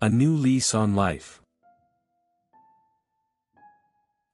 [0.00, 1.42] A new lease on life.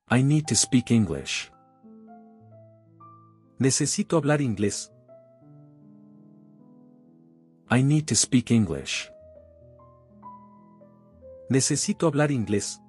[0.09, 1.51] I need to speak English.
[3.59, 4.91] Necesito hablar inglés.
[7.71, 9.11] I need to speak English.
[11.49, 12.81] Necesito hablar inglés.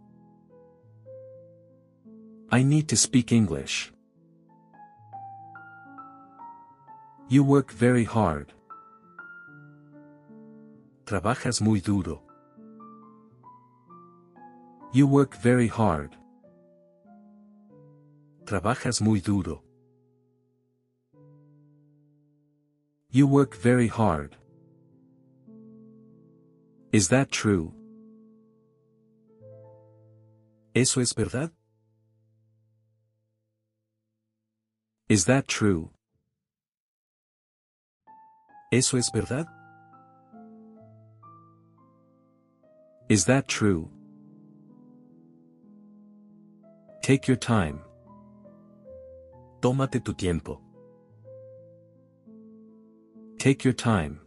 [2.52, 3.94] I need to speak English.
[7.28, 8.54] You work very hard.
[11.06, 12.24] Trabajas muy duro.
[14.94, 16.16] You work very hard.
[18.46, 19.65] Trabajas muy duro.
[23.16, 24.36] You work very hard.
[26.92, 27.72] Is that true?
[30.76, 31.52] ¿Eso es verdad?
[35.08, 35.92] Is that true?
[38.74, 39.48] ¿Eso es verdad?
[43.08, 43.90] Is that true?
[47.02, 47.80] Take your time.
[49.62, 50.65] Tómate tu tiempo.
[53.46, 54.20] Take your time.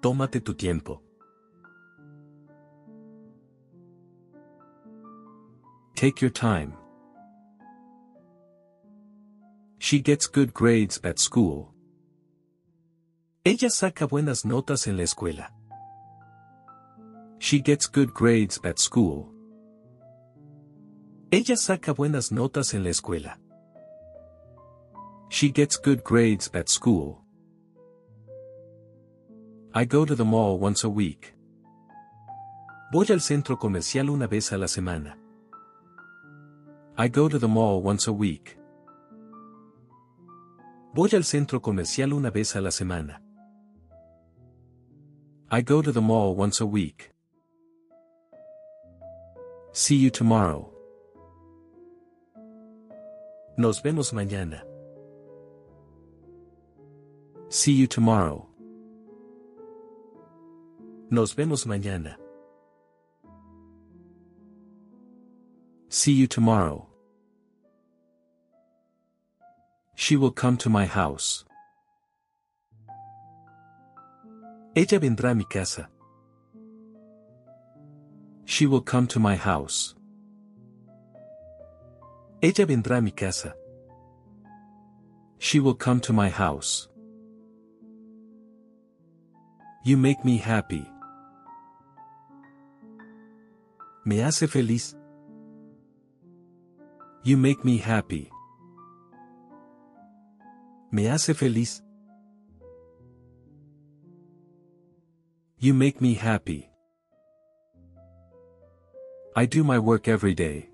[0.00, 1.00] Tómate tu tiempo.
[5.94, 6.74] Take your time.
[9.78, 11.72] She gets good grades at school.
[13.44, 15.52] Ella saca buenas notas en la escuela.
[17.38, 19.32] She gets good grades at school.
[21.30, 23.38] Ella saca buenas notas en la escuela.
[25.32, 27.22] She gets good grades at school.
[29.72, 31.32] I go to the mall once a week.
[32.92, 35.14] Voy al centro comercial una vez a la semana.
[36.98, 38.58] I go to the mall once a week.
[40.94, 43.18] Voy al centro comercial una vez a la semana.
[45.50, 47.10] I go to the mall once a week.
[49.72, 50.70] See you tomorrow.
[53.56, 54.71] Nos vemos mañana.
[57.52, 58.46] See you tomorrow.
[61.10, 62.16] Nos vemos mañana.
[65.90, 66.86] See you tomorrow.
[69.94, 71.44] She will come to my house.
[74.74, 75.90] Ella vendrá a mi casa.
[78.46, 79.94] She will come to my house.
[82.40, 83.54] Ella vendrá a mi casa.
[85.38, 86.88] She will come to my house.
[89.84, 90.86] You make me happy.
[94.04, 94.94] Me hace feliz.
[97.24, 98.30] You make me happy.
[100.92, 101.82] Me hace feliz.
[105.58, 106.70] You make me happy.
[109.34, 110.68] I do my work every day.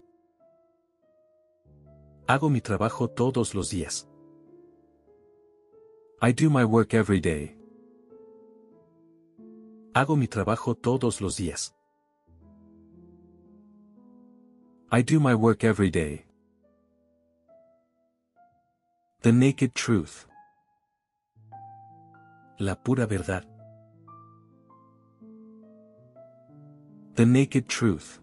[2.28, 4.06] Hago mi trabajo todos los días.
[6.20, 7.57] I do my work every day.
[9.99, 11.74] Hago mi trabajo todos los días.
[14.92, 16.24] I do my work every day.
[19.22, 20.28] The naked truth.
[22.61, 23.44] La pura verdad.
[27.16, 28.20] The naked truth.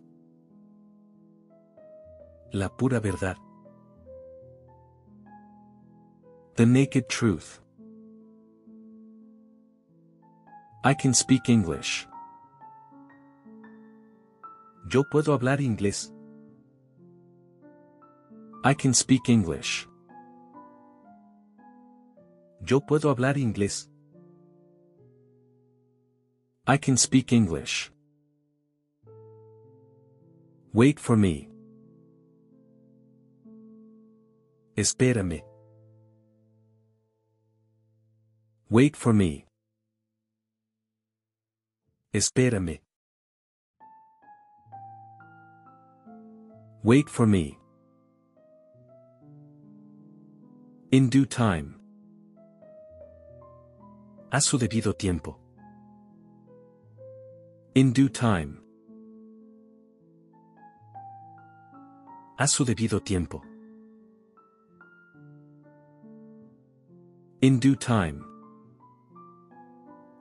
[2.54, 3.36] La pura verdad.
[6.56, 7.65] The naked truth.
[10.88, 12.08] I can speak English.
[14.88, 16.14] Yo puedo hablar inglés.
[18.64, 19.88] I can speak English.
[22.62, 23.90] Yo puedo hablar inglés.
[26.68, 27.92] I can speak English.
[30.72, 31.50] Wait for me.
[34.78, 35.42] Espérame.
[38.70, 39.45] Wait for me.
[42.16, 42.80] Espérame.
[46.82, 47.58] Wait for me.
[50.94, 51.76] In due time.
[54.32, 55.38] A su debido tiempo.
[57.74, 58.62] In due time.
[62.40, 63.42] A su debido tiempo.
[67.42, 68.35] In due time.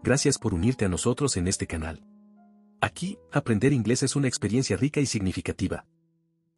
[0.05, 2.05] Gracias por unirte a nosotros en este canal.
[2.83, 5.87] Aquí, aprender inglés es una experiencia rica y significativa.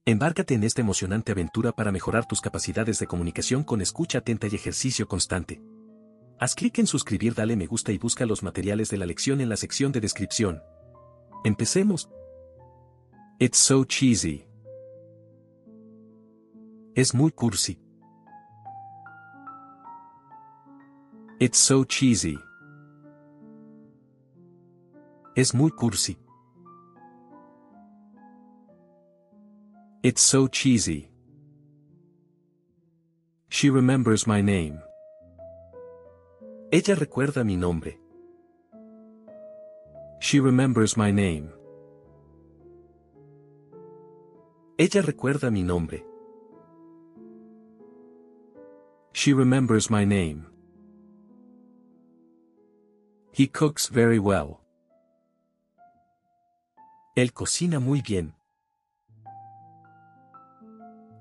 [0.04, 4.56] Embárcate en esta emocionante aventura para mejorar tus capacidades de comunicación con escucha atenta y
[4.56, 5.62] ejercicio constante.
[6.40, 9.48] Haz clic en suscribir, dale me gusta y busca los materiales de la lección en
[9.48, 10.60] la sección de descripción.
[11.44, 12.10] Empecemos.
[13.38, 14.44] It's so cheesy.
[16.96, 17.78] Es muy cursi.
[21.38, 22.40] It's so cheesy.
[25.36, 26.16] Es muy cursi.
[30.02, 31.10] It's so cheesy.
[33.50, 34.80] She remembers my name.
[36.72, 37.98] Ella recuerda mi nombre.
[40.20, 41.50] She remembers my name.
[44.78, 46.02] Ella recuerda mi nombre.
[49.12, 50.46] She remembers my name.
[53.32, 54.65] He cooks very well.
[57.16, 58.34] Él cocina muy bien.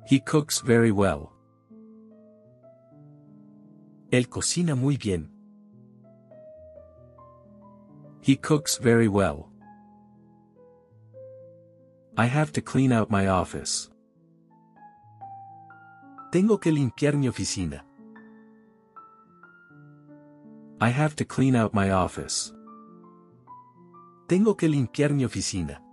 [0.05, 1.29] He cooks very well.
[4.11, 5.31] Él cocina muy bien.
[8.21, 9.47] He cooks very well.
[12.17, 13.89] I have to clean out my office.
[16.29, 17.85] Tengo que limpiar mi oficina.
[20.81, 22.51] I have to clean out my office.
[24.27, 25.84] Tengo que limpiar mi oficina.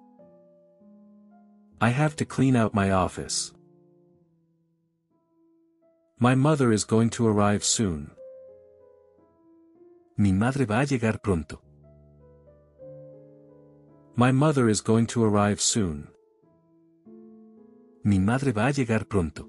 [1.83, 3.53] I have to clean out my office.
[6.20, 8.09] My mother is going to arrive soon.
[10.16, 11.61] Mi madre va a llegar pronto.
[14.14, 16.07] My mother is going to arrive soon.
[18.05, 19.49] Mi madre va a llegar pronto.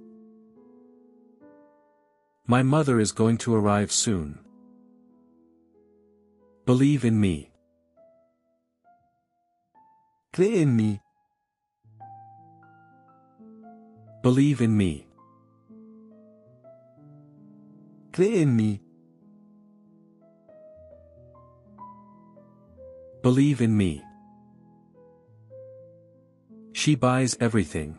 [2.48, 4.40] My mother is going to arrive soon.
[6.66, 7.52] Believe in me.
[10.32, 11.00] Cree en mí.
[14.24, 15.06] Believe in me.
[18.14, 18.80] Cree en mí.
[23.22, 24.02] Believe in me.
[26.72, 27.98] She buys everything.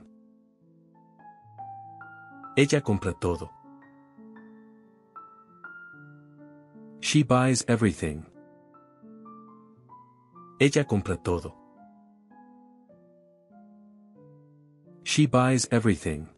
[2.56, 3.50] Ella compra todo.
[7.00, 8.24] She buys everything.
[10.58, 11.63] Ella compra todo.
[15.14, 16.28] She buys everything.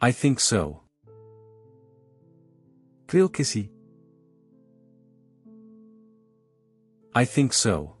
[0.00, 0.80] I think so.
[3.06, 3.68] Creo que sí.
[7.14, 7.94] I think so.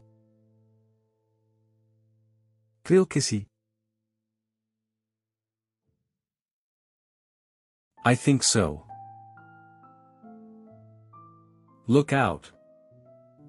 [2.84, 3.46] Creo que sí.
[8.04, 8.84] I think so.
[11.86, 12.50] Look out.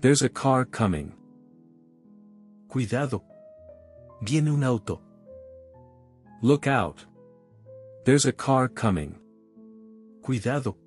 [0.01, 1.13] There's a car coming.
[2.67, 3.23] Cuidado.
[4.25, 5.01] Viene un auto.
[6.41, 7.05] Look out.
[8.05, 9.19] There's a car coming.
[10.21, 10.77] Cuidado.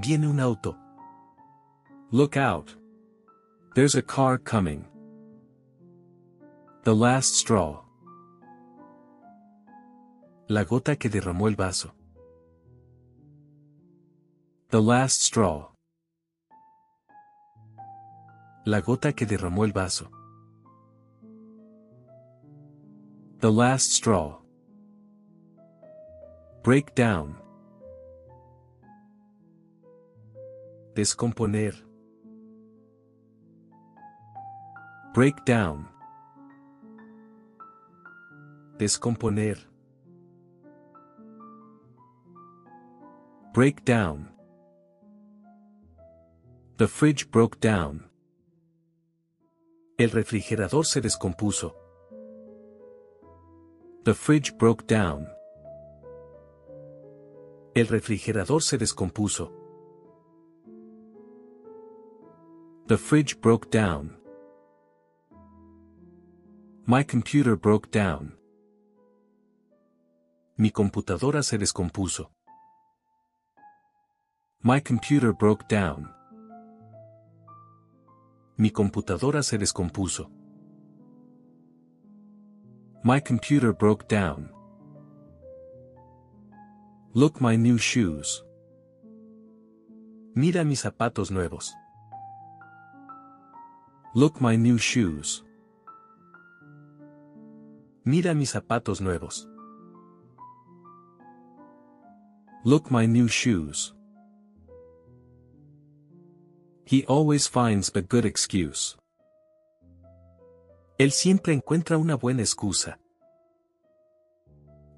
[0.00, 0.76] Viene un auto.
[2.12, 2.72] Look out.
[3.74, 4.84] There's a car coming.
[6.84, 7.82] The last straw.
[10.48, 11.90] La gota que derramó el vaso.
[14.70, 15.72] The last straw.
[18.64, 20.15] La gota que derramó el vaso.
[23.38, 24.38] The last straw.
[26.62, 27.36] Break down.
[30.94, 31.74] Descomponer.
[35.12, 35.86] Break down.
[38.78, 39.58] Descomponer.
[43.52, 44.30] Break down.
[46.78, 48.08] The fridge broke down.
[49.98, 51.85] El refrigerador se descompuso.
[54.06, 55.26] The fridge broke down.
[57.74, 59.50] El refrigerador se descompuso.
[62.86, 64.16] The fridge broke down.
[66.86, 68.38] My computer broke down.
[70.56, 72.30] Mi computadora se descompuso.
[74.62, 76.08] My computer broke down.
[78.56, 80.30] Mi computadora se descompuso.
[83.06, 84.48] My computer broke down.
[87.14, 88.42] Look my new shoes.
[90.34, 91.72] Mira mis zapatos nuevos.
[94.16, 95.44] Look my new shoes.
[98.04, 99.46] Mira mis zapatos nuevos.
[102.64, 103.94] Look my new shoes.
[106.84, 108.96] He always finds a good excuse.
[110.98, 112.98] Él siempre encuentra una buena excusa.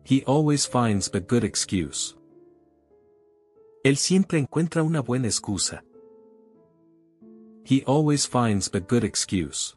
[0.05, 2.15] He always finds a good excuse.
[3.83, 5.83] Él siempre encuentra una buena excusa.
[7.65, 9.75] He always finds a good excuse.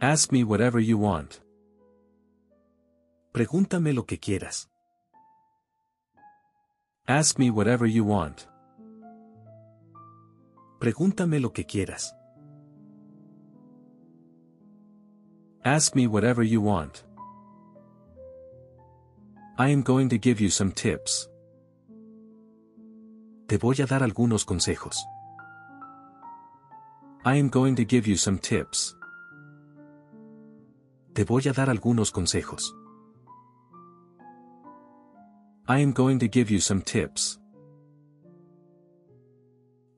[0.00, 1.40] Ask me whatever you want.
[3.32, 4.68] Pregúntame lo que quieras.
[7.06, 8.48] Ask me whatever you want.
[10.80, 12.14] Pregúntame lo que quieras.
[15.64, 17.04] Ask me whatever you want.
[19.58, 21.28] I am going to give you some tips.
[23.46, 24.96] Te voy a dar algunos consejos.
[27.24, 28.96] I am going to give you some tips.
[31.14, 32.74] Te voy a dar algunos consejos.
[35.68, 37.38] I am going to give you some tips.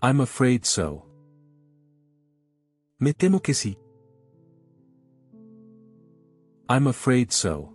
[0.03, 1.07] I'm afraid so.
[3.01, 3.79] Me temo que sí.
[6.67, 7.75] I'm afraid so.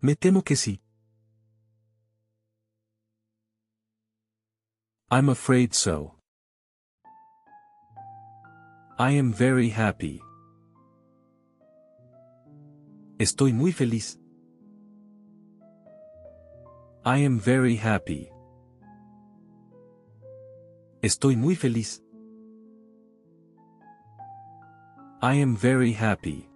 [0.00, 0.80] Me temo que sí.
[5.10, 6.14] I'm afraid so.
[8.98, 10.22] I am very happy.
[13.18, 14.18] Estoy muy feliz.
[17.04, 18.30] I am very happy.
[21.02, 22.02] Estoy muy feliz.
[25.26, 26.48] I am very happy.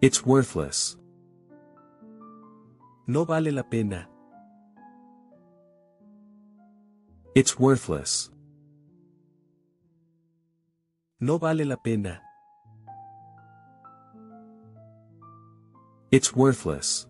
[0.00, 0.96] It's worthless.
[3.06, 4.08] No vale la pena.
[7.36, 8.32] It's worthless.
[11.20, 12.20] No vale la pena.
[16.10, 17.06] It's worthless.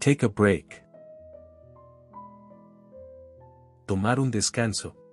[0.00, 0.82] Take a break.
[3.86, 5.03] Tomar un descanso.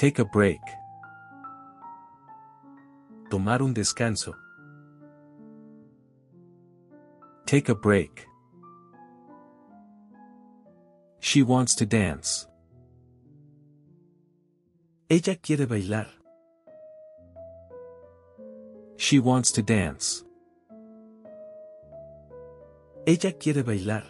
[0.00, 0.62] Take a break.
[3.30, 4.32] Tomar un descanso.
[7.44, 8.26] Take a break.
[11.18, 12.48] She wants to dance.
[15.10, 16.06] Ella quiere bailar.
[18.96, 20.24] She wants to dance.
[23.06, 24.04] Ella quiere bailar.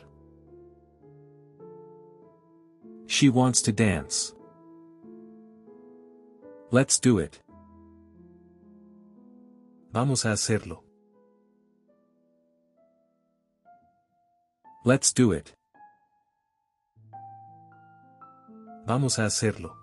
[3.09, 4.36] She wants to dance.
[6.73, 7.43] Let's do it.
[9.93, 10.85] Vamos a hacerlo.
[14.85, 15.53] Let's do it.
[18.87, 19.77] Vamos a hacerlo.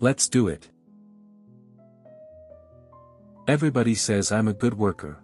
[0.00, 0.70] Let's do it.
[3.46, 5.18] Everybody says I'm a good worker.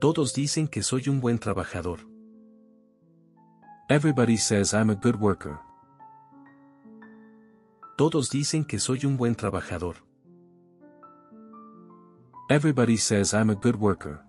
[0.00, 1.98] Todos dicen que soy un buen trabajador.
[3.90, 5.60] Everybody says I'm a good worker.
[7.98, 9.96] Todos dicen que soy un buen trabajador.
[12.48, 14.20] Everybody says I'm a good worker.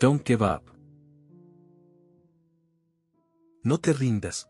[0.00, 0.68] Don't give up.
[3.62, 4.48] No te rindas.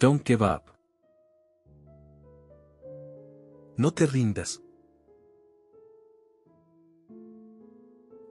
[0.00, 0.76] Don't give up.
[3.78, 4.60] No te rindas.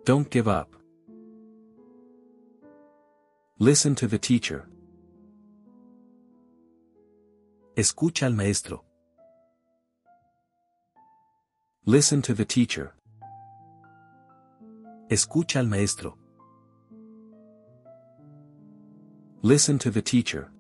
[0.04, 0.76] Don't give up.
[3.58, 4.68] Listen to the teacher.
[7.82, 8.84] Escucha al maestro.
[11.88, 12.94] Listen to the teacher.
[15.10, 16.16] Escucha al maestro.
[19.42, 20.52] Listen to the teacher.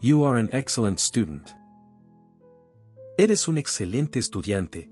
[0.00, 1.52] You are an excellent student.
[3.18, 4.88] Eres un excelente estudiante.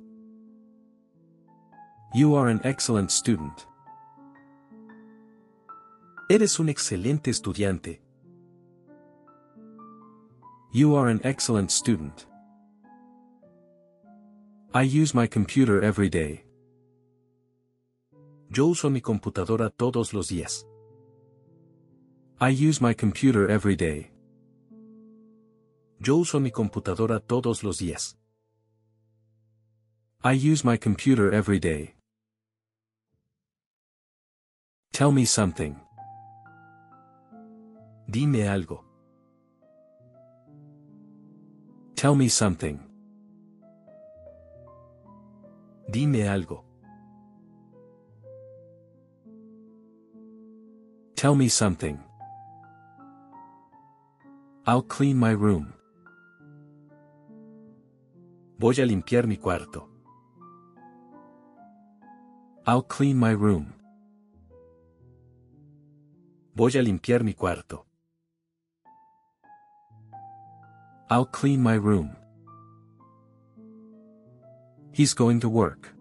[2.15, 3.65] You are an excellent student.
[6.29, 8.04] Eres un excelente estudiante.
[10.77, 12.27] You are an excellent student.
[14.75, 16.43] I use my computer every day.
[18.51, 20.67] Yo uso mi computadora todos los días.
[22.41, 24.11] I use my computer every day.
[26.01, 28.17] Yo uso mi computadora todos los días.
[30.25, 31.95] I use my computer every day.
[34.93, 35.77] Tell me something.
[38.11, 38.94] Dime algo.
[41.97, 42.81] Tell me something.
[45.91, 46.65] Dime algo.
[51.15, 51.99] Tell me something.
[54.67, 55.73] I'll clean my room.
[58.59, 59.89] Voy a limpiar mi cuarto.
[62.67, 63.73] I'll clean my room.
[66.55, 67.87] Voy a limpiar mi cuarto.
[71.15, 72.17] I'll clean my room.
[74.91, 75.95] He's going to work.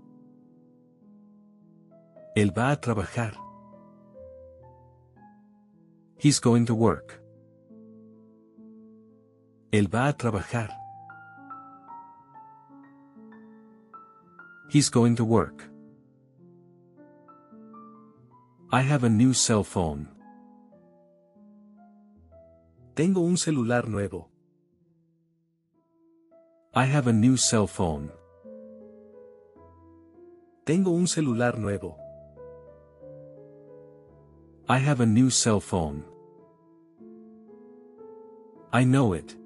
[2.35, 3.33] Él va a trabajar.
[6.17, 7.21] He's going to work.
[9.71, 10.69] Él va a trabajar.
[14.71, 15.69] He's going to work.
[18.71, 20.07] I have a new cell phone.
[22.95, 24.32] Tengo un celular nuevo.
[26.75, 28.11] I have a new cell phone.
[30.65, 31.95] Tengo un celular nuevo.
[34.67, 36.03] I have a new cell phone.
[38.71, 39.37] I know it.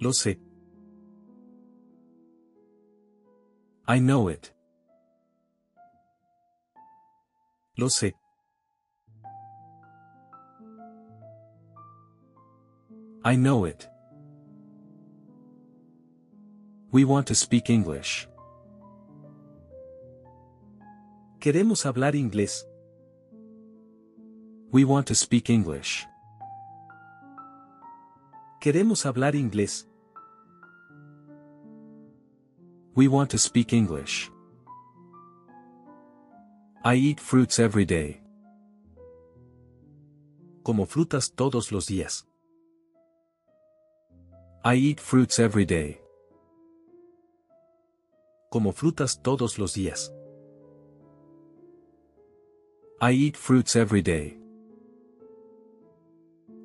[0.00, 0.38] Lo sé.
[3.86, 4.52] I know it.
[7.78, 8.12] Lo sé.
[13.24, 13.88] I know it.
[16.90, 18.28] We want to speak English.
[21.38, 22.66] Queremos hablar inglés.
[24.72, 26.06] We want to speak English.
[28.62, 29.86] Queremos hablar inglés.
[32.94, 34.30] We want to speak English.
[36.84, 38.22] I eat fruits every day.
[40.62, 42.26] Como frutas todos los días.
[44.64, 46.00] I eat fruits every day.
[48.50, 50.12] Como frutas todos los días.
[53.00, 54.40] I eat fruits every day.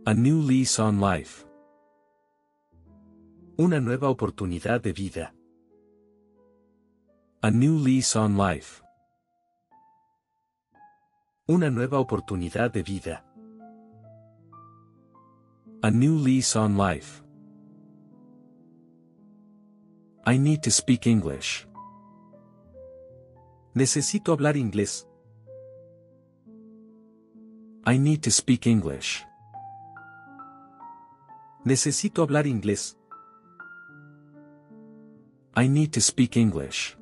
[0.06, 1.46] A new lease on life.
[3.58, 5.34] Una nueva oportunidad de vida.
[7.42, 8.82] A new lease on life.
[11.48, 13.26] Una nueva oportunidad de vida.
[15.82, 17.22] A new lease on life.
[20.26, 21.68] I need to speak English.
[23.76, 25.08] Necesito hablar inglés.
[27.86, 29.26] I need to speak English.
[31.66, 32.96] Necesito hablar inglés.
[35.56, 36.96] I need to speak English.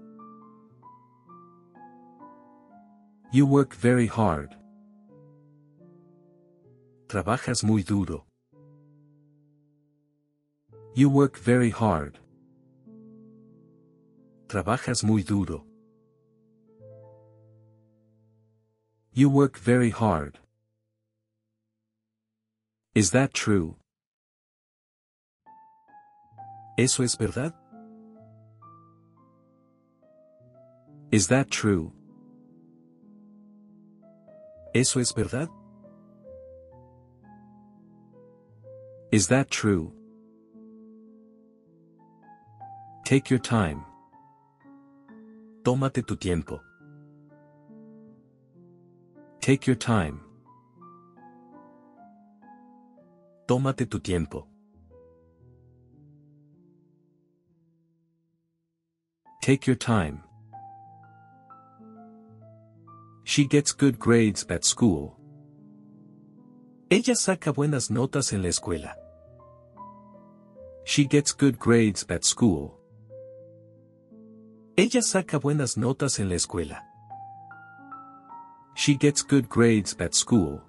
[3.34, 4.56] You work very hard.
[7.08, 8.26] Trabajas muy duro.
[10.96, 12.18] You work very hard.
[14.48, 15.66] Trabajas muy duro.
[19.14, 20.40] You work very hard.
[22.96, 23.76] Is that true?
[26.78, 27.54] ¿Eso es verdad?
[31.12, 31.92] Is that true?
[34.74, 35.50] ¿Eso es verdad?
[39.12, 39.92] Is that true?
[43.04, 43.84] Take your time.
[45.64, 46.62] Tómate tu tiempo.
[49.42, 50.22] Take your time.
[53.48, 54.46] Tómate tu tiempo.
[59.42, 60.22] Take your time.
[63.24, 65.18] She gets good grades at school.
[66.92, 68.96] Ella saca buenas notas en la escuela.
[70.84, 72.78] She gets good grades at school.
[74.78, 76.91] Ella saca buenas notas en la escuela.
[78.82, 80.60] She gets good grades at school.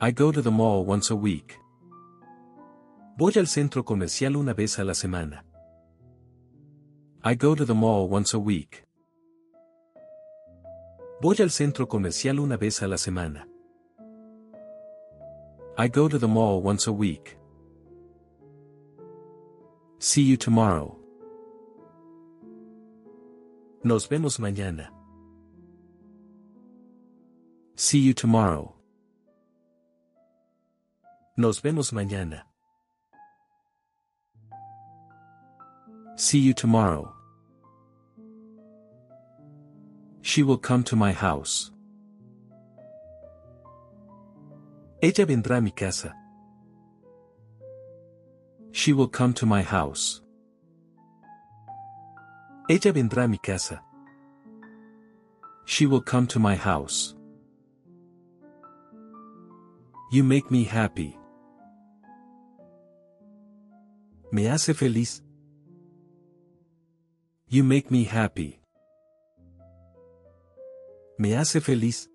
[0.00, 1.56] I go to the mall once a week.
[3.16, 5.44] Voy al centro comercial una vez a la semana.
[7.22, 8.82] I go to the mall once a week.
[11.22, 13.44] Voy al centro comercial una vez a la semana.
[15.78, 17.38] I go to the mall once a week.
[20.00, 20.98] See you tomorrow.
[23.84, 25.01] Nos vemos mañana.
[27.74, 28.74] See you tomorrow.
[31.36, 32.42] Nos vemos mañana.
[36.16, 37.12] See you tomorrow.
[40.20, 41.70] She will come to my house.
[45.02, 46.14] Ella vendrá a mi casa.
[48.70, 50.20] She will come to my house.
[52.70, 53.82] Ella vendrá a mi casa.
[55.64, 57.14] She will come to my house.
[60.14, 61.16] You make me happy.
[64.30, 65.22] Me hace feliz.
[67.48, 68.60] You make me happy.
[71.18, 72.10] Me hace feliz.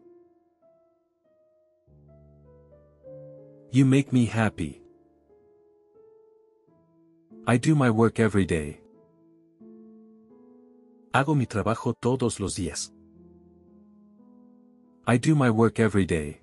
[3.72, 4.80] You make me happy.
[7.48, 8.80] I do my work every day.
[11.16, 12.92] Hago mi trabajo todos los días.
[15.08, 16.42] I do my work every day.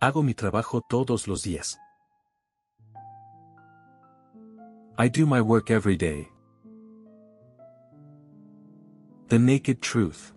[0.00, 1.76] Hago mi trabajo todos los días.
[4.96, 6.28] I do my work every day.
[9.26, 10.32] The naked truth.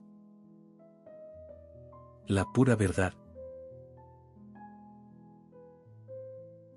[2.27, 3.13] La pura verdad.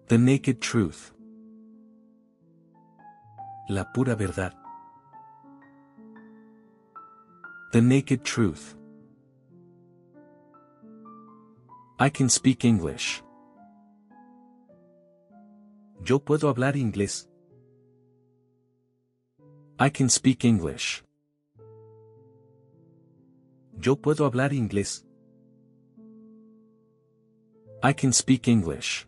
[0.08, 1.14] The naked truth.
[3.70, 4.52] La pura verdad.
[7.72, 8.76] The naked truth.
[11.96, 13.22] I can speak English.
[16.04, 17.28] Yo puedo hablar inglés.
[19.78, 21.04] I can speak English.
[23.80, 25.04] Yo puedo hablar inglés.
[27.80, 29.06] I can speak English.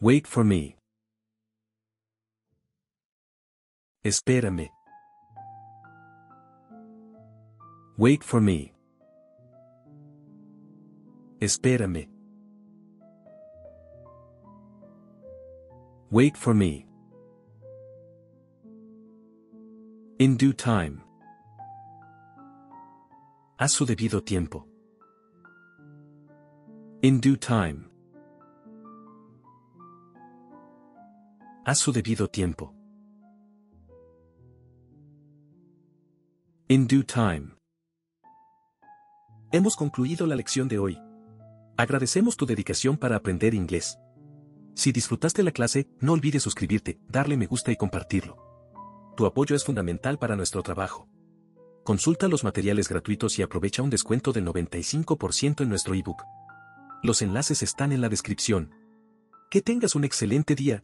[0.00, 0.76] Wait for me.
[4.04, 4.70] Espérame.
[7.98, 8.75] Wait for me.
[11.40, 12.08] Espérame.
[16.10, 16.86] Wait for me.
[20.18, 21.02] In due time.
[23.58, 24.66] A su debido tiempo.
[27.02, 27.90] In due time.
[31.66, 32.72] A su debido tiempo.
[36.68, 37.56] In due time.
[39.52, 41.05] Hemos concluido la lección de hoy.
[41.78, 43.98] Agradecemos tu dedicación para aprender inglés.
[44.74, 48.38] Si disfrutaste la clase, no olvides suscribirte, darle me gusta y compartirlo.
[49.14, 51.06] Tu apoyo es fundamental para nuestro trabajo.
[51.84, 56.22] Consulta los materiales gratuitos y aprovecha un descuento del 95% en nuestro ebook.
[57.02, 58.74] Los enlaces están en la descripción.
[59.50, 60.82] Que tengas un excelente día.